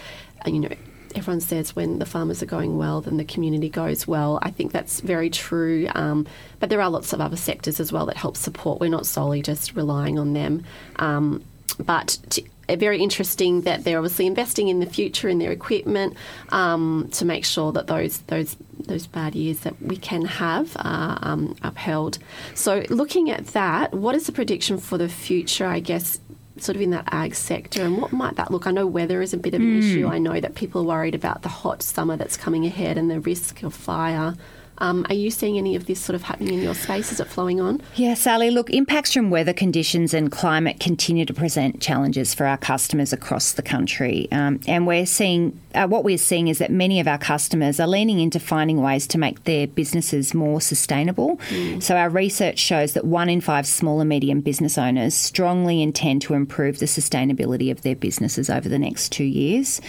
uh, 0.45 0.49
you 0.49 0.59
know. 0.59 0.75
Everyone 1.17 1.39
says 1.39 1.73
when 1.77 1.99
the 1.99 2.05
farmers 2.05 2.43
are 2.43 2.51
going 2.57 2.77
well, 2.77 2.99
then 2.99 3.15
the 3.15 3.23
community 3.23 3.69
goes 3.69 4.05
well. 4.05 4.37
I 4.41 4.51
think 4.51 4.73
that's 4.73 4.99
very 4.99 5.29
true. 5.29 5.87
Um, 5.95 6.27
but 6.59 6.69
there 6.69 6.81
are 6.81 6.89
lots 6.89 7.13
of 7.13 7.21
other 7.21 7.37
sectors 7.37 7.79
as 7.79 7.89
well 7.93 8.05
that 8.07 8.17
help 8.17 8.35
support. 8.35 8.81
We're 8.81 8.89
not 8.89 9.05
solely 9.05 9.41
just 9.41 9.77
relying 9.77 10.19
on 10.19 10.33
them. 10.33 10.65
Um, 10.97 11.41
but 11.79 12.07
to, 12.31 12.41
very 12.69 13.01
interesting 13.01 13.61
that 13.61 13.83
they're 13.83 13.97
obviously 13.97 14.25
investing 14.25 14.67
in 14.67 14.79
the 14.79 14.85
future 14.85 15.29
in 15.29 15.39
their 15.39 15.51
equipment 15.51 16.15
um, 16.49 17.09
to 17.13 17.25
make 17.25 17.45
sure 17.45 17.71
that 17.73 17.87
those 17.87 18.19
those 18.21 18.57
those 18.79 19.07
bad 19.07 19.35
years 19.35 19.59
that 19.61 19.79
we 19.81 19.97
can 19.97 20.25
have 20.25 20.75
are 20.79 21.19
um, 21.21 21.55
upheld. 21.63 22.17
So, 22.53 22.83
looking 22.89 23.29
at 23.29 23.47
that, 23.47 23.93
what 23.93 24.15
is 24.15 24.25
the 24.25 24.31
prediction 24.31 24.77
for 24.77 24.97
the 24.97 25.09
future? 25.09 25.65
I 25.65 25.79
guess 25.79 26.19
sort 26.57 26.75
of 26.75 26.81
in 26.81 26.91
that 26.91 27.03
ag 27.11 27.35
sector 27.35 27.83
and 27.83 27.97
what 27.97 28.13
might 28.13 28.35
that 28.37 28.49
look? 28.49 28.65
I 28.65 28.71
know 28.71 28.87
weather 28.87 29.21
is 29.21 29.33
a 29.33 29.37
bit 29.37 29.53
of 29.53 29.61
an 29.61 29.73
mm. 29.73 29.79
issue. 29.79 30.07
I 30.07 30.19
know 30.19 30.39
that 30.39 30.55
people 30.55 30.81
are 30.81 30.85
worried 30.85 31.15
about 31.15 31.41
the 31.41 31.49
hot 31.49 31.83
summer 31.83 32.15
that's 32.15 32.37
coming 32.37 32.65
ahead 32.65 32.97
and 32.97 33.11
the 33.11 33.19
risk 33.19 33.63
of 33.63 33.73
fire. 33.73 34.35
Um, 34.79 35.05
are 35.09 35.15
you 35.15 35.31
seeing 35.31 35.57
any 35.57 35.75
of 35.75 35.85
this 35.85 35.99
sort 35.99 36.15
of 36.15 36.23
happening 36.23 36.55
in 36.55 36.61
your 36.61 36.75
space? 36.75 37.11
Is 37.11 37.19
it 37.19 37.27
flowing 37.27 37.61
on? 37.61 37.81
Yeah, 37.95 38.13
Sally. 38.13 38.49
Look, 38.51 38.69
impacts 38.69 39.13
from 39.13 39.29
weather 39.29 39.53
conditions 39.53 40.13
and 40.13 40.31
climate 40.31 40.79
continue 40.79 41.25
to 41.25 41.33
present 41.33 41.81
challenges 41.81 42.33
for 42.33 42.45
our 42.45 42.57
customers 42.57 43.13
across 43.13 43.53
the 43.53 43.61
country, 43.61 44.27
um, 44.31 44.59
and 44.67 44.85
we're 44.85 45.05
seeing 45.05 45.59
uh, 45.75 45.87
what 45.87 46.03
we're 46.03 46.17
seeing 46.17 46.47
is 46.47 46.57
that 46.59 46.71
many 46.71 46.99
of 46.99 47.07
our 47.07 47.17
customers 47.17 47.79
are 47.79 47.87
leaning 47.87 48.19
into 48.19 48.39
finding 48.39 48.81
ways 48.81 49.05
to 49.07 49.17
make 49.17 49.43
their 49.43 49.67
businesses 49.67 50.33
more 50.33 50.61
sustainable. 50.61 51.37
Mm. 51.49 51.83
So 51.83 51.95
our 51.97 52.09
research 52.09 52.59
shows 52.59 52.93
that 52.93 53.05
one 53.05 53.29
in 53.29 53.41
five 53.41 53.67
small 53.67 53.99
and 53.99 54.09
medium 54.09 54.41
business 54.41 54.77
owners 54.77 55.13
strongly 55.13 55.81
intend 55.81 56.21
to 56.23 56.33
improve 56.33 56.79
the 56.79 56.85
sustainability 56.85 57.71
of 57.71 57.81
their 57.81 57.95
businesses 57.95 58.49
over 58.49 58.69
the 58.69 58.79
next 58.79 59.11
two 59.11 59.25
years. 59.25 59.81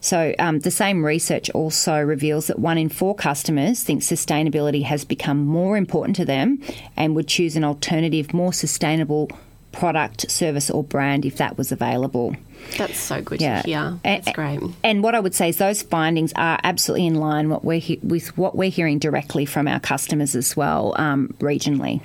So 0.00 0.34
um, 0.38 0.60
the 0.60 0.70
same 0.70 1.04
research 1.04 1.50
also 1.50 2.00
reveals 2.00 2.46
that 2.46 2.58
one 2.58 2.78
in 2.78 2.88
four 2.88 3.14
customers 3.14 3.82
think 3.82 4.02
sustainability 4.18 4.82
has 4.84 5.04
become 5.04 5.44
more 5.44 5.76
important 5.76 6.16
to 6.16 6.24
them 6.24 6.60
and 6.96 7.14
would 7.14 7.28
choose 7.28 7.56
an 7.56 7.64
alternative, 7.64 8.34
more 8.34 8.52
sustainable 8.52 9.30
product, 9.72 10.30
service, 10.30 10.70
or 10.70 10.82
brand 10.82 11.24
if 11.24 11.36
that 11.36 11.56
was 11.58 11.70
available. 11.70 12.34
That's 12.76 12.98
so 12.98 13.22
good 13.22 13.40
yeah. 13.40 13.62
to 13.62 13.68
hear. 13.68 14.00
That's 14.02 14.26
and, 14.26 14.34
great. 14.34 14.60
And 14.82 15.02
what 15.02 15.14
I 15.14 15.20
would 15.20 15.34
say 15.34 15.50
is 15.50 15.58
those 15.58 15.82
findings 15.82 16.32
are 16.34 16.58
absolutely 16.64 17.06
in 17.06 17.14
line 17.16 17.48
what 17.48 17.64
we're 17.64 17.78
he- 17.78 18.00
with 18.02 18.36
what 18.36 18.56
we're 18.56 18.70
hearing 18.70 18.98
directly 18.98 19.44
from 19.44 19.68
our 19.68 19.78
customers 19.78 20.34
as 20.34 20.56
well, 20.56 20.94
um, 20.96 21.34
regionally. 21.38 22.00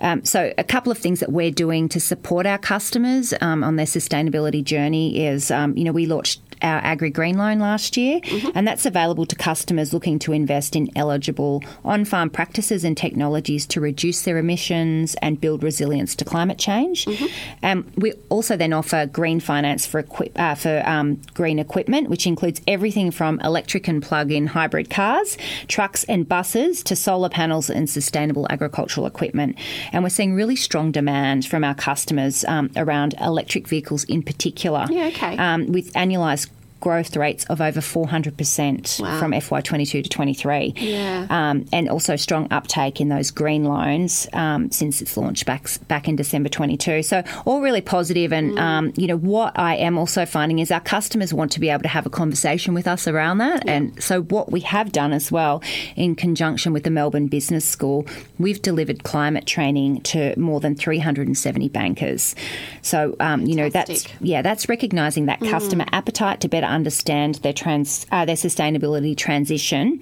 Um, 0.00 0.24
so, 0.24 0.52
a 0.58 0.64
couple 0.64 0.92
of 0.92 0.98
things 0.98 1.20
that 1.20 1.32
we're 1.32 1.50
doing 1.50 1.88
to 1.90 2.00
support 2.00 2.46
our 2.46 2.58
customers 2.58 3.34
um, 3.40 3.64
on 3.64 3.76
their 3.76 3.86
sustainability 3.86 4.62
journey 4.62 5.26
is, 5.26 5.50
um, 5.50 5.76
you 5.76 5.84
know, 5.84 5.92
we 5.92 6.06
launched 6.06 6.40
our 6.62 6.78
Agri 6.78 7.10
Green 7.10 7.36
Loan 7.38 7.58
last 7.58 7.96
year, 7.96 8.20
mm-hmm. 8.20 8.50
and 8.54 8.66
that's 8.66 8.86
available 8.86 9.26
to 9.26 9.36
customers 9.36 9.92
looking 9.92 10.18
to 10.20 10.32
invest 10.32 10.76
in 10.76 10.90
eligible 10.96 11.62
on 11.84 12.04
farm 12.04 12.30
practices 12.30 12.84
and 12.84 12.96
technologies 12.96 13.66
to 13.66 13.80
reduce 13.80 14.22
their 14.22 14.38
emissions 14.38 15.14
and 15.16 15.40
build 15.40 15.62
resilience 15.62 16.14
to 16.16 16.24
climate 16.24 16.58
change. 16.58 17.04
Mm-hmm. 17.04 17.26
Um, 17.62 17.92
we 17.96 18.12
also 18.28 18.56
then 18.56 18.72
offer 18.72 19.06
green 19.06 19.40
finance 19.40 19.86
for, 19.86 20.00
equi- 20.00 20.32
uh, 20.36 20.54
for 20.54 20.82
um, 20.86 21.20
green 21.34 21.58
equipment, 21.58 22.08
which 22.08 22.26
includes 22.26 22.60
everything 22.66 23.10
from 23.10 23.40
electric 23.40 23.88
and 23.88 24.02
plug 24.02 24.30
in 24.30 24.46
hybrid 24.46 24.90
cars, 24.90 25.36
trucks, 25.68 26.04
and 26.04 26.28
buses 26.28 26.82
to 26.84 26.96
solar 26.96 27.28
panels 27.28 27.68
and 27.70 27.88
sustainable 27.90 28.46
agricultural 28.50 29.06
equipment. 29.06 29.56
And 29.92 30.02
we're 30.02 30.10
seeing 30.10 30.34
really 30.34 30.56
strong 30.56 30.92
demand 30.92 31.46
from 31.46 31.64
our 31.64 31.74
customers 31.74 32.44
um, 32.44 32.70
around 32.76 33.14
electric 33.20 33.68
vehicles 33.68 34.04
in 34.04 34.22
particular. 34.22 34.86
Yeah, 34.90 35.06
okay. 35.06 35.36
Um, 35.36 35.72
with 35.72 35.92
annualised 35.94 36.48
growth 36.82 37.16
rates 37.16 37.44
of 37.46 37.60
over 37.60 37.80
400% 37.80 39.00
wow. 39.00 39.18
from 39.18 39.30
FY22 39.30 40.02
to 40.02 40.08
23. 40.08 40.74
Yeah. 40.76 41.26
Um, 41.30 41.64
and 41.72 41.88
also 41.88 42.16
strong 42.16 42.48
uptake 42.50 43.00
in 43.00 43.08
those 43.08 43.30
green 43.30 43.64
loans 43.64 44.26
um, 44.32 44.70
since 44.70 45.00
its 45.00 45.16
launch 45.16 45.46
back, 45.46 45.68
back 45.86 46.08
in 46.08 46.16
December 46.16 46.48
22. 46.48 47.04
So 47.04 47.22
all 47.46 47.62
really 47.62 47.80
positive 47.80 48.32
and, 48.32 48.52
mm. 48.52 48.60
um, 48.60 48.92
you 48.96 49.06
know, 49.06 49.16
what 49.16 49.56
I 49.58 49.76
am 49.76 49.96
also 49.96 50.26
finding 50.26 50.58
is 50.58 50.70
our 50.70 50.80
customers 50.80 51.32
want 51.32 51.52
to 51.52 51.60
be 51.60 51.70
able 51.70 51.82
to 51.82 51.88
have 51.88 52.04
a 52.04 52.10
conversation 52.10 52.74
with 52.74 52.88
us 52.88 53.06
around 53.06 53.38
that. 53.38 53.64
Yeah. 53.64 53.74
And 53.74 54.02
so 54.02 54.22
what 54.22 54.50
we 54.50 54.60
have 54.60 54.90
done 54.90 55.12
as 55.12 55.30
well 55.30 55.62
in 55.94 56.16
conjunction 56.16 56.72
with 56.72 56.82
the 56.82 56.90
Melbourne 56.90 57.28
Business 57.28 57.64
School, 57.64 58.04
we've 58.38 58.60
delivered 58.60 59.04
climate 59.04 59.46
training 59.46 60.00
to 60.02 60.36
more 60.36 60.58
than 60.58 60.74
370 60.74 61.68
bankers. 61.68 62.34
So, 62.82 63.14
um, 63.20 63.46
you 63.46 63.54
know, 63.54 63.70
that's, 63.70 64.08
yeah, 64.20 64.42
that's 64.42 64.68
recognising 64.68 65.26
that 65.26 65.38
mm. 65.38 65.48
customer 65.48 65.86
appetite 65.92 66.40
to 66.40 66.48
better 66.48 66.71
understand 66.72 67.36
their 67.36 67.52
trans 67.52 68.06
uh, 68.10 68.24
their 68.24 68.36
sustainability 68.36 69.16
transition. 69.16 70.00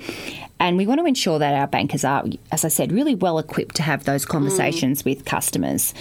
And 0.61 0.77
we 0.77 0.87
want 0.87 1.01
to 1.01 1.07
ensure 1.07 1.39
that 1.39 1.55
our 1.55 1.67
bankers 1.67 2.05
are, 2.05 2.23
as 2.53 2.67
I 2.67 2.69
said, 2.69 2.93
really 2.93 3.15
well 3.15 3.39
equipped 3.39 3.77
to 3.77 3.83
have 3.83 4.05
those 4.05 4.27
conversations 4.27 5.03
mm. 5.03 5.07
with 5.07 5.25
customers. 5.25 5.95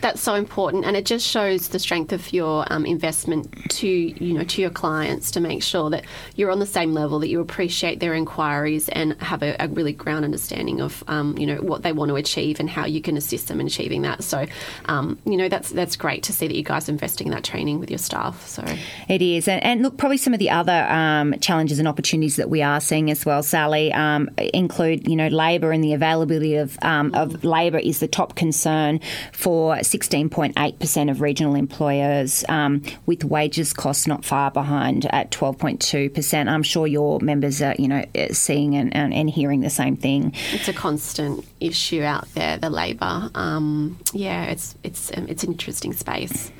That's 0.00 0.22
so 0.22 0.34
important, 0.34 0.84
and 0.84 0.96
it 0.96 1.04
just 1.04 1.26
shows 1.26 1.68
the 1.68 1.80
strength 1.80 2.12
of 2.12 2.32
your 2.32 2.64
um, 2.72 2.86
investment 2.86 3.52
to 3.70 3.88
you 3.88 4.32
know 4.32 4.44
to 4.44 4.60
your 4.62 4.70
clients 4.70 5.32
to 5.32 5.40
make 5.40 5.62
sure 5.62 5.90
that 5.90 6.04
you're 6.36 6.52
on 6.52 6.60
the 6.60 6.66
same 6.66 6.92
level, 6.92 7.18
that 7.18 7.28
you 7.28 7.40
appreciate 7.40 7.98
their 7.98 8.14
inquiries, 8.14 8.88
and 8.90 9.20
have 9.20 9.42
a, 9.42 9.56
a 9.58 9.66
really 9.68 9.92
ground 9.92 10.24
understanding 10.24 10.80
of 10.80 11.02
um, 11.08 11.36
you 11.36 11.46
know 11.46 11.56
what 11.56 11.82
they 11.82 11.92
want 11.92 12.10
to 12.10 12.16
achieve 12.16 12.60
and 12.60 12.70
how 12.70 12.86
you 12.86 13.02
can 13.02 13.16
assist 13.16 13.48
them 13.48 13.60
in 13.60 13.66
achieving 13.66 14.02
that. 14.02 14.22
So, 14.22 14.46
um, 14.84 15.18
you 15.24 15.36
know, 15.36 15.48
that's 15.48 15.70
that's 15.70 15.96
great 15.96 16.22
to 16.24 16.32
see 16.32 16.46
that 16.46 16.54
you 16.54 16.62
guys 16.62 16.88
are 16.88 16.92
investing 16.92 17.26
in 17.26 17.32
that 17.32 17.42
training 17.42 17.80
with 17.80 17.90
your 17.90 17.98
staff. 17.98 18.46
So 18.46 18.64
it 19.08 19.20
is, 19.20 19.48
and, 19.48 19.62
and 19.64 19.82
look, 19.82 19.96
probably 19.96 20.18
some 20.18 20.32
of 20.32 20.38
the 20.38 20.50
other 20.50 20.86
um, 20.88 21.34
challenges 21.40 21.80
and 21.80 21.88
opportunities 21.88 22.36
that 22.36 22.48
we 22.48 22.62
are 22.62 22.80
seeing 22.80 23.10
as 23.10 23.26
well, 23.26 23.42
Sally 23.42 23.92
um, 23.96 24.30
include, 24.54 25.08
you 25.08 25.16
know, 25.16 25.28
labour 25.28 25.72
and 25.72 25.82
the 25.82 25.92
availability 25.92 26.56
of, 26.56 26.78
um, 26.82 27.14
of 27.14 27.44
labour 27.44 27.78
is 27.78 28.00
the 28.00 28.08
top 28.08 28.34
concern 28.36 29.00
for 29.32 29.76
16.8% 29.76 31.10
of 31.10 31.20
regional 31.20 31.54
employers, 31.54 32.44
um, 32.48 32.82
with 33.06 33.24
wages 33.24 33.72
costs 33.72 34.06
not 34.06 34.24
far 34.24 34.50
behind 34.50 35.06
at 35.06 35.30
12.2%. 35.30 36.48
I'm 36.48 36.62
sure 36.62 36.86
your 36.86 37.20
members 37.20 37.62
are, 37.62 37.74
you 37.78 37.88
know, 37.88 38.04
seeing 38.32 38.74
and, 38.76 38.94
and, 38.94 39.12
and 39.12 39.30
hearing 39.30 39.60
the 39.60 39.70
same 39.70 39.96
thing. 39.96 40.32
It's 40.52 40.68
a 40.68 40.72
constant 40.72 41.44
issue 41.60 42.02
out 42.02 42.32
there, 42.34 42.58
the 42.58 42.70
labour. 42.70 43.30
Um, 43.34 43.98
yeah, 44.12 44.44
it's 44.44 44.76
it's 44.82 45.10
it's 45.10 45.44
an 45.44 45.52
interesting 45.52 45.92
space. 45.92 46.50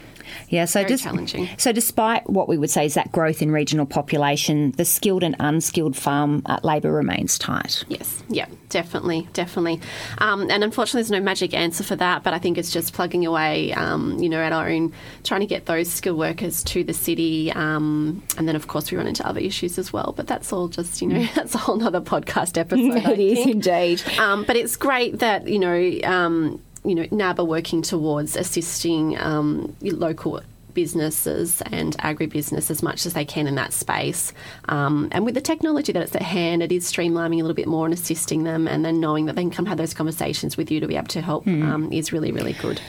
Yeah, 0.48 0.64
so 0.64 0.80
Very 0.80 0.88
just 0.88 1.04
challenging. 1.04 1.48
So, 1.58 1.72
despite 1.72 2.28
what 2.28 2.48
we 2.48 2.58
would 2.58 2.70
say 2.70 2.86
is 2.86 2.94
that 2.94 3.12
growth 3.12 3.42
in 3.42 3.50
regional 3.50 3.86
population, 3.86 4.72
the 4.72 4.84
skilled 4.84 5.22
and 5.22 5.36
unskilled 5.38 5.96
farm 5.96 6.42
uh, 6.46 6.58
labour 6.62 6.92
remains 6.92 7.38
tight. 7.38 7.84
Yes, 7.88 8.22
yeah, 8.28 8.46
definitely, 8.68 9.28
definitely. 9.32 9.80
Um, 10.18 10.50
and 10.50 10.62
unfortunately, 10.64 11.02
there's 11.02 11.10
no 11.10 11.20
magic 11.20 11.54
answer 11.54 11.84
for 11.84 11.96
that. 11.96 12.22
But 12.22 12.34
I 12.34 12.38
think 12.38 12.58
it's 12.58 12.72
just 12.72 12.92
plugging 12.92 13.26
away, 13.26 13.72
um, 13.72 14.18
you 14.18 14.28
know, 14.28 14.40
at 14.40 14.52
our 14.52 14.68
own, 14.68 14.92
trying 15.24 15.40
to 15.40 15.46
get 15.46 15.66
those 15.66 15.90
skilled 15.90 16.18
workers 16.18 16.62
to 16.64 16.84
the 16.84 16.94
city, 16.94 17.52
um, 17.52 18.22
and 18.36 18.48
then 18.48 18.56
of 18.56 18.68
course 18.68 18.90
we 18.90 18.96
run 18.96 19.06
into 19.06 19.26
other 19.26 19.40
issues 19.40 19.78
as 19.78 19.92
well. 19.92 20.14
But 20.16 20.26
that's 20.26 20.52
all 20.52 20.68
just, 20.68 21.00
you 21.02 21.08
know, 21.08 21.26
that's 21.34 21.54
a 21.54 21.58
whole 21.58 21.82
other 21.82 22.00
podcast 22.00 22.58
episode. 22.58 22.96
it 23.10 23.18
is 23.18 23.46
indeed. 23.46 24.02
Um, 24.18 24.44
but 24.44 24.56
it's 24.56 24.76
great 24.76 25.18
that 25.20 25.48
you 25.48 25.58
know 25.58 26.00
um, 26.04 26.60
you 26.86 26.94
know, 26.94 27.06
NAB 27.10 27.40
are 27.40 27.44
working 27.44 27.82
towards 27.82 28.36
assisting 28.36 29.18
um, 29.18 29.76
local 29.82 30.40
businesses 30.76 31.62
and 31.72 31.96
agribusiness 31.98 32.70
as 32.70 32.82
much 32.82 33.06
as 33.06 33.14
they 33.14 33.24
can 33.24 33.46
in 33.46 33.54
that 33.56 33.72
space. 33.72 34.32
Um, 34.68 35.08
and 35.10 35.24
with 35.24 35.34
the 35.34 35.40
technology 35.40 35.90
that 35.90 36.02
it's 36.02 36.14
at 36.14 36.22
hand, 36.22 36.62
it 36.62 36.70
is 36.70 36.90
streamlining 36.90 37.38
a 37.38 37.42
little 37.42 37.54
bit 37.54 37.66
more 37.66 37.86
and 37.86 37.94
assisting 37.94 38.44
them, 38.44 38.68
and 38.68 38.84
then 38.84 39.00
knowing 39.00 39.24
that 39.26 39.36
they 39.36 39.42
can 39.42 39.50
come 39.50 39.66
have 39.66 39.78
those 39.78 39.94
conversations 39.94 40.56
with 40.56 40.70
you 40.70 40.78
to 40.80 40.86
be 40.86 40.94
able 40.94 41.08
to 41.08 41.22
help 41.22 41.46
mm. 41.46 41.64
um, 41.64 41.90
is 41.92 42.12
really, 42.12 42.30
really 42.30 42.52
good. 42.52 42.80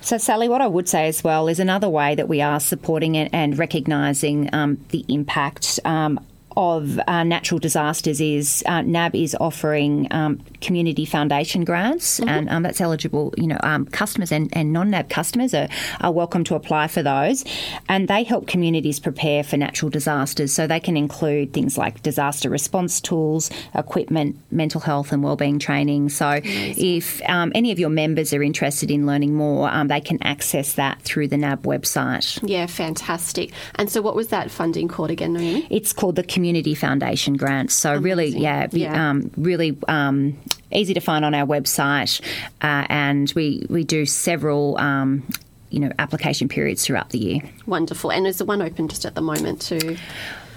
So, 0.00 0.16
Sally, 0.16 0.48
what 0.48 0.60
I 0.60 0.68
would 0.68 0.88
say 0.88 1.08
as 1.08 1.24
well 1.24 1.48
is 1.48 1.58
another 1.58 1.88
way 1.88 2.14
that 2.14 2.28
we 2.28 2.40
are 2.40 2.60
supporting 2.60 3.16
it 3.16 3.30
and 3.34 3.58
recognising 3.58 4.48
um, 4.54 4.82
the 4.90 5.04
impact 5.08 5.80
um, 5.84 6.20
of 6.58 6.98
uh, 7.06 7.22
natural 7.22 7.60
disasters 7.60 8.20
is 8.20 8.64
uh, 8.66 8.82
NAB 8.82 9.14
is 9.14 9.36
offering 9.38 10.08
um, 10.10 10.38
community 10.60 11.04
foundation 11.04 11.64
grants, 11.64 12.18
mm-hmm. 12.18 12.28
and 12.28 12.50
um, 12.50 12.64
that's 12.64 12.80
eligible. 12.80 13.32
You 13.36 13.46
know, 13.46 13.58
um, 13.62 13.86
customers 13.86 14.32
and, 14.32 14.54
and 14.56 14.72
non-NAB 14.72 15.08
customers 15.08 15.54
are, 15.54 15.68
are 16.00 16.10
welcome 16.10 16.42
to 16.44 16.56
apply 16.56 16.88
for 16.88 17.00
those, 17.00 17.44
and 17.88 18.08
they 18.08 18.24
help 18.24 18.48
communities 18.48 18.98
prepare 18.98 19.44
for 19.44 19.56
natural 19.56 19.88
disasters. 19.88 20.52
So 20.52 20.66
they 20.66 20.80
can 20.80 20.96
include 20.96 21.52
things 21.52 21.78
like 21.78 22.02
disaster 22.02 22.50
response 22.50 23.00
tools, 23.00 23.50
equipment, 23.76 24.36
mental 24.50 24.80
health 24.80 25.12
and 25.12 25.22
wellbeing 25.22 25.60
training. 25.60 26.08
So 26.08 26.26
Amazing. 26.28 26.96
if 26.96 27.22
um, 27.28 27.52
any 27.54 27.70
of 27.70 27.78
your 27.78 27.90
members 27.90 28.32
are 28.32 28.42
interested 28.42 28.90
in 28.90 29.06
learning 29.06 29.36
more, 29.36 29.70
um, 29.70 29.86
they 29.86 30.00
can 30.00 30.20
access 30.24 30.72
that 30.72 31.00
through 31.02 31.28
the 31.28 31.36
NAB 31.36 31.62
website. 31.62 32.40
Yeah, 32.42 32.66
fantastic. 32.66 33.52
And 33.76 33.88
so, 33.88 34.02
what 34.02 34.16
was 34.16 34.28
that 34.28 34.50
funding 34.50 34.88
called 34.88 35.12
again, 35.12 35.34
Naomi? 35.34 35.68
It's 35.70 35.92
called 35.92 36.16
the 36.16 36.24
Community 36.24 36.47
Community 36.48 36.74
Foundation 36.74 37.36
grants. 37.36 37.74
So 37.74 37.90
Amazing. 37.90 38.02
really, 38.04 38.28
yeah, 38.28 38.68
yeah. 38.72 39.10
Um, 39.10 39.30
really. 39.36 39.76
Um, 39.86 40.38
easy 40.72 40.94
to 40.94 41.00
find 41.00 41.22
on 41.22 41.34
our 41.34 41.46
website, 41.46 42.22
uh, 42.62 42.86
and 42.88 43.30
we 43.36 43.66
we 43.68 43.84
do 43.84 44.06
several 44.06 44.78
um, 44.78 45.26
you 45.68 45.78
know 45.78 45.92
application 45.98 46.48
periods 46.48 46.86
throughout 46.86 47.10
the 47.10 47.18
year. 47.18 47.40
Wonderful, 47.66 48.10
and 48.10 48.26
is 48.26 48.38
the 48.38 48.46
one 48.46 48.62
open 48.62 48.88
just 48.88 49.04
at 49.04 49.14
the 49.14 49.20
moment 49.20 49.60
too? 49.60 49.98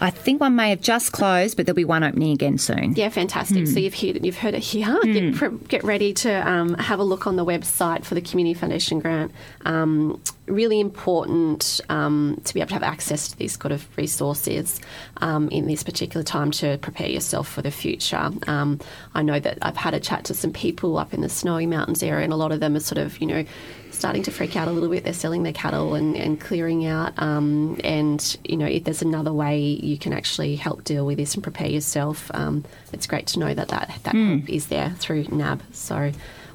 I 0.02 0.10
think 0.10 0.42
one 0.42 0.56
may 0.56 0.72
have 0.72 0.82
just 0.82 1.12
closed, 1.12 1.56
but 1.56 1.66
there'll 1.66 1.76
be 1.76 1.86
one 1.86 2.04
opening 2.04 2.32
again 2.32 2.58
soon. 2.58 2.94
Yeah, 2.96 3.10
fantastic. 3.10 3.64
Mm. 3.64 3.74
So 3.74 3.80
you've 3.80 3.94
heard, 3.94 4.26
you've 4.26 4.38
heard 4.38 4.56
it 4.56 4.64
here. 4.64 4.88
Mm. 4.88 5.40
Get, 5.40 5.68
get, 5.68 5.84
ready 5.84 6.14
to 6.16 6.50
um, 6.50 6.74
have 6.76 7.00
a 7.00 7.04
look 7.04 7.28
on 7.28 7.36
the 7.36 7.46
website 7.46 8.04
for 8.04 8.16
the 8.16 8.22
Community 8.22 8.56
Foundation 8.56 9.00
grant. 9.00 9.32
Um, 9.64 10.20
really 10.48 10.80
important 10.80 11.80
um, 11.90 12.42
to 12.44 12.54
be 12.54 12.60
able 12.60 12.70
to 12.70 12.74
have 12.74 12.84
access 12.84 13.30
to 13.30 13.38
these 13.38 13.58
sort 13.58 13.72
of 13.72 13.88
resources 13.98 14.82
um, 15.18 15.50
in 15.50 15.68
this 15.68 15.84
particular 15.84 16.24
time 16.24 16.52
to 16.52 16.78
prepare 16.80 17.08
yourself 17.08 17.48
for 17.48 17.62
the 17.62 17.72
future. 17.72 18.32
Um, 18.48 18.80
I 19.14 19.22
know 19.22 19.40
that 19.40 19.60
I've 19.62 19.78
had 19.78 19.94
a 19.94 20.00
chat 20.00 20.26
to 20.26 20.34
some 20.34 20.52
people 20.52 20.98
up 20.98 21.14
in 21.14 21.22
the 21.22 21.30
Snowy 21.30 21.68
Mountains 21.68 22.04
area, 22.04 22.24
and 22.24 22.34
a 22.34 22.36
lot 22.36 22.52
of 22.52 22.60
them 22.60 22.76
are 22.76 22.82
sort 22.82 22.98
of, 22.98 23.20
you 23.22 23.28
know, 23.28 23.46
starting 23.92 24.24
to 24.24 24.32
freak 24.32 24.56
out 24.56 24.68
a 24.68 24.72
little 24.72 24.90
bit. 24.90 25.04
They're 25.04 25.14
selling 25.14 25.44
their 25.44 25.54
cattle 25.54 25.96
and, 25.96 26.16
and 26.16 26.40
clearing 26.40 26.86
out. 26.86 27.14
Um, 27.18 27.80
and, 27.84 28.38
you 28.44 28.58
know, 28.58 28.66
if 28.66 28.84
there's 28.84 29.02
another 29.02 29.34
way 29.34 29.60
you 29.92 29.98
can 29.98 30.14
actually 30.14 30.56
help 30.56 30.84
deal 30.84 31.06
with 31.06 31.18
this 31.18 31.36
and 31.36 31.44
prepare 31.44 31.68
yourself, 31.68 32.32
um, 32.34 32.64
it's 32.94 33.06
great 33.06 33.28
to 33.28 33.40
know 33.40 33.54
that 33.54 33.68
that, 33.68 34.00
that 34.04 34.16
mm. 34.16 34.48
help 34.48 34.50
is 34.50 34.68
there 34.68 34.92
through 34.98 35.26
NAB. 35.26 35.62
So, 35.72 36.12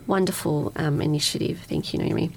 wonderful 0.06 0.72
um, 0.76 1.00
initiative. 1.00 1.60
Thank 1.68 1.92
you, 1.92 1.98
Naomi. 1.98 2.30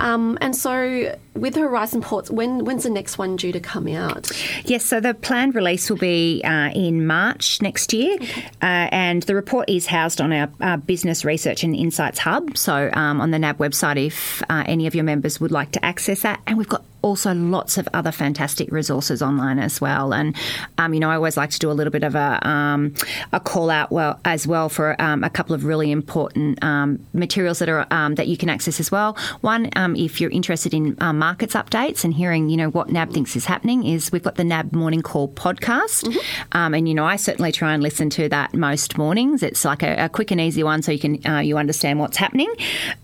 Um, 0.00 0.38
and 0.40 0.56
so, 0.56 1.16
with 1.34 1.56
Horizons 1.56 2.04
report, 2.04 2.30
when 2.30 2.64
when's 2.64 2.82
the 2.82 2.90
next 2.90 3.18
one 3.18 3.36
due 3.36 3.52
to 3.52 3.60
come 3.60 3.88
out? 3.88 4.30
Yes, 4.64 4.84
so 4.84 5.00
the 5.00 5.14
planned 5.14 5.54
release 5.54 5.88
will 5.88 5.98
be 5.98 6.42
uh, 6.44 6.70
in 6.74 7.06
March 7.06 7.62
next 7.62 7.92
year, 7.92 8.14
okay. 8.14 8.44
uh, 8.60 8.88
and 8.92 9.22
the 9.24 9.34
report 9.34 9.68
is 9.68 9.86
housed 9.86 10.20
on 10.20 10.32
our, 10.32 10.50
our, 10.60 10.76
Business 10.76 11.24
Research 11.24 11.64
and 11.64 11.74
Insights 11.74 12.18
Hub. 12.18 12.56
So 12.56 12.90
um, 12.92 13.20
on 13.20 13.30
the 13.30 13.38
NAB 13.38 13.58
website, 13.58 14.04
if 14.04 14.42
uh, 14.50 14.64
any 14.66 14.86
of 14.86 14.94
your 14.94 15.04
members 15.04 15.40
would 15.40 15.52
like 15.52 15.72
to 15.72 15.84
access 15.84 16.22
that, 16.22 16.40
and 16.46 16.58
we've 16.58 16.68
got 16.68 16.84
also 17.02 17.34
lots 17.34 17.78
of 17.78 17.88
other 17.92 18.12
fantastic 18.12 18.70
resources 18.72 19.22
online 19.22 19.58
as 19.58 19.80
well. 19.80 20.14
And 20.14 20.36
um, 20.78 20.94
you 20.94 21.00
know, 21.00 21.10
I 21.10 21.16
always 21.16 21.36
like 21.36 21.50
to 21.50 21.58
do 21.58 21.70
a 21.70 21.74
little 21.74 21.90
bit 21.90 22.04
of 22.04 22.14
a 22.14 22.46
um, 22.46 22.94
a 23.32 23.40
call 23.40 23.70
out 23.70 23.92
well 23.92 24.20
as 24.24 24.46
well 24.46 24.68
for 24.68 25.00
um, 25.00 25.24
a 25.24 25.30
couple 25.30 25.54
of 25.54 25.64
really 25.64 25.90
important 25.90 26.62
um, 26.62 27.04
materials 27.12 27.58
that 27.58 27.68
are 27.68 27.86
um, 27.90 28.14
that 28.14 28.28
you 28.28 28.36
can 28.36 28.48
access 28.48 28.80
as 28.80 28.90
well. 28.90 29.16
One, 29.40 29.68
um, 29.76 29.96
if 29.96 30.20
you're 30.20 30.30
interested 30.30 30.72
in 30.72 30.96
markets 31.22 31.54
updates 31.54 32.02
and 32.02 32.12
hearing 32.12 32.48
you 32.48 32.56
know 32.56 32.68
what 32.68 32.90
NAB 32.90 33.12
thinks 33.12 33.36
is 33.36 33.44
happening, 33.44 33.86
is 33.86 34.10
we've 34.10 34.24
got 34.24 34.34
the 34.34 34.42
NAB 34.42 34.72
Morning 34.72 35.02
Call 35.02 35.28
podcast, 35.28 36.02
mm-hmm. 36.02 36.74
and 36.74 36.88
you 36.88 36.94
know 36.94 37.04
I 37.04 37.14
certainly 37.14 37.52
try 37.52 37.74
and 37.74 37.80
listen 37.80 38.10
to 38.10 38.28
that 38.30 38.54
most 38.54 38.98
mornings. 38.98 39.44
It's 39.44 39.64
like 39.64 39.84
a, 39.84 40.06
a 40.06 40.08
quick 40.08 40.32
and 40.32 40.40
easy 40.40 40.64
one, 40.64 40.82
so 40.82 40.90
you 40.90 40.98
can 40.98 41.24
uh, 41.24 41.38
you 41.38 41.58
understand 41.58 42.00
what's 42.00 42.16
happening. 42.16 42.52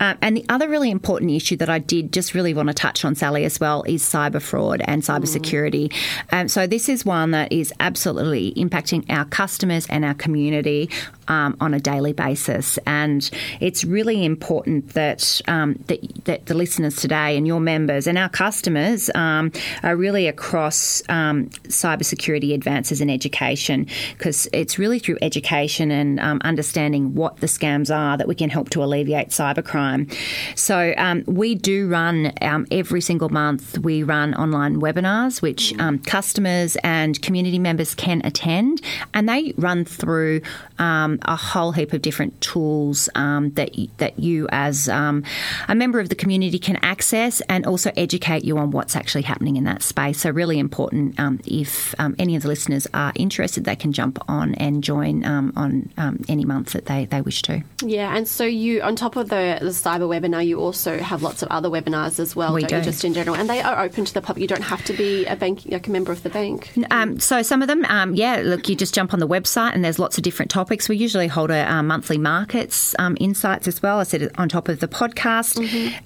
Uh, 0.00 0.16
and 0.20 0.36
the 0.36 0.44
other 0.48 0.68
really 0.68 0.90
important 0.90 1.30
issue 1.30 1.56
that 1.58 1.70
I 1.70 1.78
did 1.78 2.12
just 2.12 2.34
really 2.34 2.54
want 2.54 2.66
to 2.66 2.74
touch 2.74 3.04
on, 3.04 3.14
Sally, 3.14 3.44
as 3.44 3.60
well 3.60 3.84
is 3.84 4.02
cyber 4.02 4.42
fraud 4.42 4.82
and 4.86 5.02
cybersecurity. 5.02 5.88
Mm. 5.88 6.40
Um, 6.40 6.48
so 6.48 6.66
this 6.66 6.88
is 6.88 7.04
one 7.04 7.30
that 7.30 7.52
is 7.52 7.72
absolutely 7.78 8.52
impacting 8.54 9.08
our 9.08 9.26
customers 9.26 9.86
and 9.86 10.04
our 10.04 10.14
community 10.14 10.90
um, 11.28 11.56
on 11.60 11.74
a 11.74 11.80
daily 11.80 12.12
basis. 12.12 12.78
And 12.86 13.28
it's 13.60 13.84
really 13.84 14.24
important 14.24 14.94
that, 14.94 15.40
um, 15.46 15.82
that, 15.86 16.24
that 16.24 16.46
the 16.46 16.54
listeners 16.54 16.96
today 16.96 17.36
and 17.36 17.46
your 17.46 17.60
members 17.60 18.06
and 18.06 18.18
our 18.18 18.28
customers 18.28 19.10
um, 19.14 19.52
are 19.82 19.96
really 19.96 20.26
across 20.26 21.02
um, 21.08 21.46
cybersecurity 21.68 22.54
advances 22.54 23.00
in 23.00 23.10
education 23.10 23.86
because 24.12 24.48
it's 24.52 24.78
really 24.78 24.98
through 24.98 25.18
education 25.22 25.90
and 25.90 26.20
um, 26.20 26.40
understanding 26.44 27.14
what 27.14 27.38
the 27.38 27.46
scams 27.46 27.94
are 27.94 28.16
that 28.16 28.28
we 28.28 28.34
can 28.34 28.50
help 28.50 28.70
to 28.70 28.82
alleviate 28.82 29.28
cybercrime. 29.28 30.12
So 30.56 30.94
um, 30.96 31.24
we 31.26 31.54
do 31.54 31.88
run 31.88 32.32
every 32.40 33.00
single 33.00 33.28
month. 33.28 33.78
We 33.78 34.02
run 34.02 34.34
online 34.34 34.80
webinars 34.80 35.42
which 35.42 35.74
customers 36.06 36.76
and 36.82 37.20
community 37.22 37.58
members 37.58 37.94
can 37.94 38.22
attend, 38.24 38.80
and 39.14 39.28
they 39.28 39.52
run 39.56 39.84
through 39.84 40.40
um, 40.78 41.17
a 41.22 41.36
whole 41.36 41.72
heap 41.72 41.92
of 41.92 42.02
different 42.02 42.40
tools 42.40 43.08
um, 43.14 43.50
that 43.52 43.70
that 43.98 44.18
you, 44.18 44.48
as 44.50 44.88
um, 44.88 45.24
a 45.68 45.74
member 45.74 46.00
of 46.00 46.08
the 46.08 46.14
community, 46.14 46.58
can 46.58 46.76
access, 46.82 47.40
and 47.42 47.66
also 47.66 47.90
educate 47.96 48.44
you 48.44 48.58
on 48.58 48.70
what's 48.70 48.96
actually 48.96 49.22
happening 49.22 49.56
in 49.56 49.64
that 49.64 49.82
space. 49.82 50.20
So, 50.20 50.30
really 50.30 50.58
important. 50.58 51.18
Um, 51.18 51.40
if 51.46 51.94
um, 51.98 52.14
any 52.18 52.36
of 52.36 52.42
the 52.42 52.48
listeners 52.48 52.86
are 52.94 53.12
interested, 53.14 53.64
they 53.64 53.76
can 53.76 53.92
jump 53.92 54.18
on 54.28 54.54
and 54.54 54.82
join 54.82 55.24
um, 55.24 55.52
on 55.56 55.90
um, 55.96 56.24
any 56.28 56.44
month 56.44 56.72
that 56.72 56.86
they, 56.86 57.06
they 57.06 57.20
wish 57.20 57.42
to. 57.42 57.62
Yeah, 57.82 58.16
and 58.16 58.26
so 58.26 58.44
you, 58.44 58.82
on 58.82 58.96
top 58.96 59.16
of 59.16 59.28
the, 59.28 59.58
the 59.60 59.68
cyber 59.68 60.08
webinar, 60.08 60.44
you 60.46 60.60
also 60.60 60.98
have 60.98 61.22
lots 61.22 61.42
of 61.42 61.48
other 61.48 61.68
webinars 61.68 62.18
as 62.18 62.34
well, 62.34 62.54
We 62.54 62.64
do. 62.64 62.76
you, 62.76 62.82
just 62.82 63.04
in 63.04 63.14
general? 63.14 63.36
And 63.36 63.48
they 63.48 63.60
are 63.60 63.80
open 63.82 64.04
to 64.04 64.14
the 64.14 64.20
public. 64.20 64.42
You 64.42 64.48
don't 64.48 64.62
have 64.62 64.84
to 64.84 64.92
be 64.92 65.26
a 65.26 65.36
bank, 65.36 65.62
like 65.66 65.86
a 65.86 65.90
member 65.90 66.12
of 66.12 66.22
the 66.22 66.30
bank. 66.30 66.72
Um, 66.90 67.18
so 67.20 67.42
some 67.42 67.62
of 67.62 67.68
them, 67.68 67.84
um, 67.86 68.14
yeah, 68.14 68.42
look, 68.44 68.68
you 68.68 68.76
just 68.76 68.94
jump 68.94 69.12
on 69.12 69.20
the 69.20 69.28
website 69.28 69.74
and 69.74 69.84
there's 69.84 69.98
lots 69.98 70.18
of 70.18 70.24
different 70.24 70.50
topics. 70.50 70.88
We 70.88 70.96
usually 71.08 71.26
hold 71.26 71.50
a 71.50 71.72
uh, 71.72 71.82
monthly 71.82 72.18
markets 72.18 72.94
um, 72.98 73.16
insights 73.18 73.66
as 73.66 73.80
well. 73.80 73.98
I 73.98 74.02
said 74.02 74.20
it 74.20 74.38
on 74.38 74.46
top 74.46 74.68
of 74.68 74.80
the 74.80 74.88
podcast. 74.88 75.56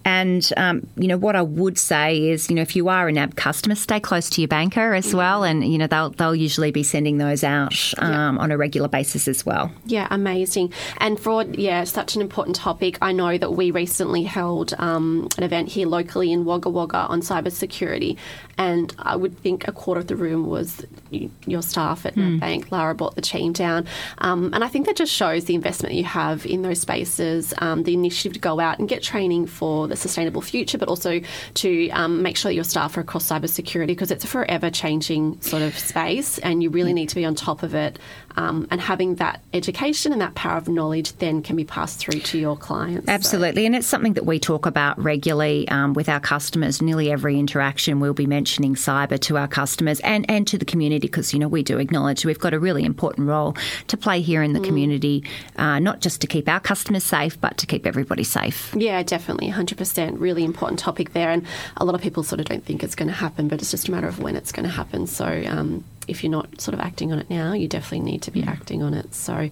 And 0.05 0.49
um, 0.57 0.87
you 0.97 1.09
know 1.09 1.17
what 1.17 1.35
I 1.35 1.43
would 1.43 1.77
say 1.77 2.29
is, 2.29 2.49
you 2.49 2.55
know, 2.55 2.63
if 2.63 2.77
you 2.77 2.89
are 2.89 3.09
a 3.09 3.13
NAB 3.13 3.35
customer, 3.35 3.75
stay 3.75 3.99
close 3.99 4.31
to 4.31 4.41
your 4.41 4.47
banker 4.47 4.95
as 4.95 5.13
well, 5.13 5.43
and 5.43 5.67
you 5.67 5.77
know 5.77 5.89
they'll 5.89 6.11
they'll 6.11 6.37
usually 6.37 6.71
be 6.71 6.85
sending 6.85 7.19
those 7.19 7.43
out 7.43 7.75
um, 7.99 8.39
on 8.39 8.53
a 8.53 8.57
regular 8.57 8.87
basis 8.87 9.27
as 9.27 9.45
well. 9.45 9.73
Yeah, 9.87 10.07
amazing. 10.13 10.73
And 10.99 11.19
fraud, 11.19 11.57
yeah, 11.57 11.83
such 11.83 12.15
an 12.15 12.21
important 12.21 12.55
topic. 12.55 12.97
I 13.03 13.11
know 13.11 13.37
that 13.37 13.55
we 13.55 13.73
recently 13.73 14.23
held 14.23 14.73
um, 14.79 15.29
an 15.37 15.43
event 15.43 15.71
here 15.71 15.89
locally 15.89 16.31
in 16.31 16.45
Wagga 16.45 16.71
Wagga 16.71 16.99
on 17.09 17.23
cybersecurity, 17.23 18.17
and 18.57 18.95
I 19.01 19.17
would 19.17 19.37
think 19.41 19.67
a 19.67 19.73
quarter 19.73 20.01
of 20.01 20.07
the 20.07 20.15
room 20.15 20.47
was 20.47 20.87
your 21.11 21.63
staff 21.63 22.07
at 22.07 22.15
the 22.15 22.39
bank. 22.39 22.71
Lara 22.71 22.95
brought 22.95 23.17
the 23.17 23.23
team 23.23 23.53
down, 23.53 23.89
um, 24.19 24.55
and 24.55 24.63
I 24.63 24.69
think 24.69 24.87
that 24.93 24.99
just 24.99 25.13
shows 25.13 25.47
the 25.47 25.55
investment 25.55 25.95
you 25.95 26.05
have 26.05 26.45
in 26.45 26.61
those 26.61 26.79
spaces, 26.79 27.55
um, 27.59 27.85
the 27.85 27.95
initiative 27.95 28.35
to 28.35 28.39
go 28.39 28.61
out 28.61 28.79
and 28.79 28.91
get 28.91 29.03
training 29.03 29.47
for 29.47 29.89
the 29.89 29.97
sustainable 29.97 30.43
future, 30.43 30.77
but 30.77 30.87
also 30.87 31.19
to 31.55 31.89
um, 31.91 32.21
make 32.21 32.37
sure 32.37 32.51
that 32.51 32.55
your 32.55 32.65
staff 32.65 32.95
are 32.99 33.01
across 33.01 33.27
cybersecurity 33.27 33.87
because 33.87 34.11
it's 34.11 34.25
a 34.25 34.27
forever 34.27 34.69
changing 34.69 35.41
sort 35.41 35.63
of 35.63 35.79
space, 35.79 36.39
and 36.41 36.63
you 36.63 36.69
really 36.69 36.93
need 36.93 37.09
to 37.09 37.15
be 37.15 37.25
on 37.25 37.35
top 37.35 37.63
of 37.63 37.75
it. 37.75 37.99
Um, 38.37 38.67
and 38.71 38.81
having 38.81 39.17
that 39.17 39.43
education 39.53 40.13
and 40.13 40.21
that 40.21 40.35
power 40.35 40.57
of 40.57 40.69
knowledge 40.69 41.13
then 41.17 41.43
can 41.43 41.57
be 41.57 41.65
passed 41.65 41.99
through 41.99 42.21
to 42.21 42.39
your 42.39 42.57
clients. 42.57 43.07
So- 43.07 43.13
Absolutely, 43.13 43.67
and 43.67 43.75
it's 43.77 43.87
something 43.87 44.15
that 44.15 44.27
we 44.27 44.39
talk 44.39 44.67
about 44.67 44.99
regularly 45.03 45.69
um, 45.69 45.93
with 45.95 46.09
our 46.09 46.21
customers. 46.21 46.81
Nearly 46.83 47.11
every 47.11 47.39
interaction, 47.39 48.01
we'll 48.01 48.15
be 48.15 48.27
mentioning 48.27 48.75
cyber 48.75 49.19
to 49.21 49.37
our 49.37 49.49
customers 49.49 50.01
and, 50.01 50.25
and 50.31 50.47
to 50.49 50.59
the 50.59 50.65
community 50.65 51.07
because 51.07 51.33
you 51.33 51.39
know 51.39 51.49
we 51.49 51.63
do 51.63 51.79
acknowledge 51.79 52.25
we've 52.25 52.39
got 52.39 52.55
a 52.55 52.59
really 52.59 52.85
important 52.85 53.29
role 53.29 53.57
to 53.89 53.97
play 53.97 54.21
here 54.21 54.43
in 54.43 54.53
the 54.53 54.61
community, 54.61 55.25
uh, 55.57 55.79
not 55.79 56.01
just 56.01 56.21
to 56.21 56.27
keep 56.27 56.49
our 56.49 56.61
customers 56.61 57.05
safe, 57.05 57.41
but 57.41 57.59
to 57.59 57.67
keep 57.67 57.87
everybody 57.87 58.25
safe. 58.25 58.75
Yeah, 58.77 59.03
definitely, 59.03 59.51
100%. 59.51 60.21
Really 60.21 60.45
important 60.45 60.79
topic 60.79 61.13
there. 61.13 61.31
And 61.31 61.47
a 61.77 61.85
lot 61.85 61.95
of 61.95 62.01
people 62.01 62.23
sort 62.23 62.41
of 62.41 62.47
don't 62.47 62.65
think 62.65 62.83
it's 62.83 62.95
going 62.95 63.09
to 63.09 63.15
happen, 63.15 63.49
but 63.49 63.61
it's 63.61 63.71
just 63.71 63.89
a 63.89 63.91
matter 63.91 64.09
of 64.09 64.19
when 64.21 64.37
it's 64.37 64.53
going 64.53 64.65
to 64.65 64.71
happen. 64.71 65.07
So 65.07 65.27
um, 65.47 65.85
if 66.09 66.23
you're 66.23 66.33
not 66.33 66.61
sort 66.61 66.75
of 66.75 66.81
acting 66.81 67.13
on 67.13 67.19
it 67.19 67.31
now, 67.31 67.53
you 67.53 67.69
definitely 67.69 68.11
need 68.11 68.23
to 68.23 68.31
be 68.31 68.43
acting 68.43 68.83
on 68.83 68.95
it. 68.95 69.15
So 69.15 69.51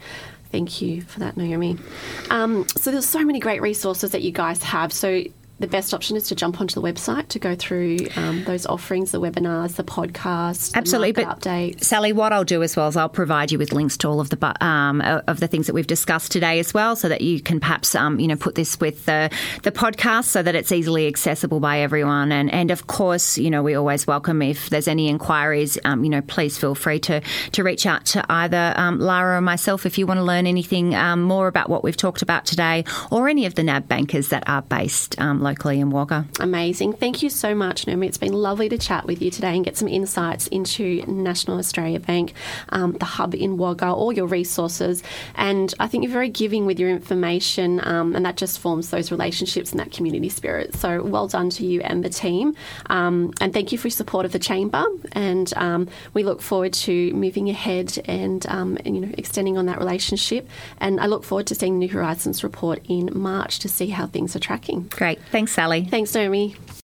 thank 0.51 0.83
you 0.83 1.03
for 1.03 1.21
that, 1.21 1.37
Naomi. 1.37 1.79
Um, 2.31 2.67
so 2.69 2.91
there's 2.91 3.07
so 3.07 3.25
many 3.25 3.39
great 3.39 3.63
resources 3.63 4.11
that 4.13 4.23
you 4.23 4.33
guys 4.33 4.63
have. 4.63 4.93
So 4.93 5.25
the 5.61 5.67
best 5.67 5.93
option 5.93 6.17
is 6.17 6.27
to 6.29 6.35
jump 6.35 6.61
onto 6.61 6.81
the 6.81 6.83
website 6.83 7.29
to 7.29 7.39
go 7.39 7.55
through 7.55 7.99
um, 8.17 8.43
those 8.45 8.67
offerings, 8.67 9.13
the 9.13 9.21
webinars, 9.21 9.77
the 9.77 9.85
podcast, 9.85 10.75
Absolutely, 10.75 11.13
the 11.13 11.25
but 11.25 11.41
updates. 11.41 11.85
Sally, 11.85 12.15
what 12.15 12.33
I'll 12.33 12.45
do 12.45 12.63
as 12.63 12.77
well 12.77 12.89
is 12.89 12.97
I'll 12.97 13.11
provide 13.11 13.53
you 13.53 13.59
with 13.59 13.73
links 13.73 13.99
to 13.99 14.09
all 14.09 14.21
of 14.21 14.31
the 14.31 14.65
um, 14.65 15.03
of 15.03 15.39
the 15.39 15.47
things 15.47 15.67
that 15.67 15.75
we've 15.75 15.87
discussed 15.87 16.33
today 16.33 16.59
as 16.59 16.73
well, 16.73 16.97
so 16.97 17.09
that 17.11 17.21
you 17.21 17.41
can 17.41 17.61
perhaps 17.61 17.95
um, 17.95 18.19
you 18.19 18.27
know 18.27 18.37
put 18.37 18.55
this 18.55 18.81
with 18.81 19.05
the 19.05 19.31
the 19.63 19.71
podcast 19.71 20.25
so 20.25 20.43
that 20.43 20.55
it's 20.55 20.73
easily 20.73 21.07
accessible 21.07 21.61
by 21.61 21.81
everyone. 21.81 22.33
And 22.33 22.51
and 22.53 22.71
of 22.71 22.87
course, 22.87 23.37
you 23.37 23.51
know 23.51 23.63
we 23.63 23.75
always 23.75 24.07
welcome 24.07 24.41
if 24.41 24.71
there's 24.71 24.89
any 24.89 25.09
inquiries. 25.09 25.79
Um, 25.85 26.05
you 26.05 26.11
know, 26.11 26.23
please 26.23 26.57
feel 26.57 26.75
free 26.75 27.01
to 27.01 27.21
to 27.53 27.63
reach 27.63 27.85
out 27.85 28.07
to 28.07 28.25
either 28.33 28.73
um, 28.77 28.99
Lara 28.99 29.37
or 29.37 29.43
myself 29.43 29.85
if 29.85 29.99
you 29.99 30.07
want 30.07 30.19
to 30.19 30.25
learn 30.25 30.47
anything 30.47 30.95
um, 30.95 31.23
more 31.23 31.49
about 31.49 31.69
what 31.69 31.85
we've 31.85 31.97
talked 31.97 32.23
about 32.23 32.47
today, 32.47 32.85
or 33.11 33.29
any 33.29 33.45
of 33.45 33.57
the 33.57 33.63
NAB 33.63 33.89
bankers 33.89 34.29
that 34.29 34.49
are 34.49 34.63
based 34.63 35.21
um, 35.21 35.43
locally 35.51 35.81
in 35.81 35.91
Wagga. 35.91 36.25
Amazing. 36.39 36.93
Thank 36.93 37.25
you 37.25 37.31
so 37.31 37.57
much, 37.57 37.87
Naomi. 37.87 38.07
It's 38.07 38.19
been 38.19 38.33
lovely 38.33 38.69
to 38.69 38.79
chat 38.79 39.05
with 39.05 39.21
you 39.21 39.33
today 39.33 39.57
and 39.57 39.65
get 39.65 39.77
some 39.77 39.89
insights 39.89 40.47
into 40.47 41.05
National 41.07 41.59
Australia 41.59 41.99
Bank, 41.99 42.35
um, 42.69 42.93
the 42.93 43.05
hub 43.05 43.35
in 43.35 43.57
Wagga, 43.57 43.91
all 43.93 44.13
your 44.13 44.27
resources. 44.27 45.03
And 45.35 45.75
I 45.81 45.89
think 45.89 46.05
you're 46.05 46.13
very 46.13 46.29
giving 46.29 46.67
with 46.67 46.79
your 46.79 46.89
information, 46.89 47.81
um, 47.85 48.15
and 48.15 48.25
that 48.25 48.37
just 48.37 48.61
forms 48.61 48.91
those 48.91 49.11
relationships 49.11 49.73
and 49.73 49.81
that 49.81 49.91
community 49.91 50.29
spirit. 50.29 50.75
So 50.77 51.03
well 51.03 51.27
done 51.27 51.51
to 51.51 51.67
you 51.67 51.81
and 51.81 52.05
the 52.05 52.11
team. 52.11 52.55
Um, 52.87 53.33
and 53.41 53.53
thank 53.53 53.73
you 53.73 53.79
for 53.79 53.89
your 53.89 53.93
support 53.93 54.25
of 54.25 54.31
the 54.31 54.39
Chamber. 54.39 54.85
And 55.13 55.53
um, 55.57 55.89
we 56.15 56.23
look 56.23 56.41
forward 56.41 56.73
to 56.75 57.13
moving 57.13 57.51
ahead 57.51 57.99
and, 58.05 58.47
um, 58.47 58.79
and, 58.85 58.95
you 58.95 59.05
know, 59.05 59.13
extending 59.19 59.59
on 59.59 59.67
that 59.67 59.79
relationship. 59.79 60.49
And 60.79 61.01
I 61.01 61.07
look 61.07 61.25
forward 61.25 61.49
to 61.49 61.57
seeing 61.57 61.75
the 61.75 61.87
New 61.87 61.93
Horizons 61.93 62.45
report 62.45 62.81
in 62.89 63.11
March 63.13 63.59
to 63.61 63.69
see 63.69 63.89
how 63.89 64.07
things 64.07 64.37
are 64.37 64.39
tracking. 64.39 64.83
Great, 64.91 65.19
thanks, 65.41 65.53
Sally. 65.53 65.87
Thanks, 65.87 66.15
Naomi. 66.15 66.55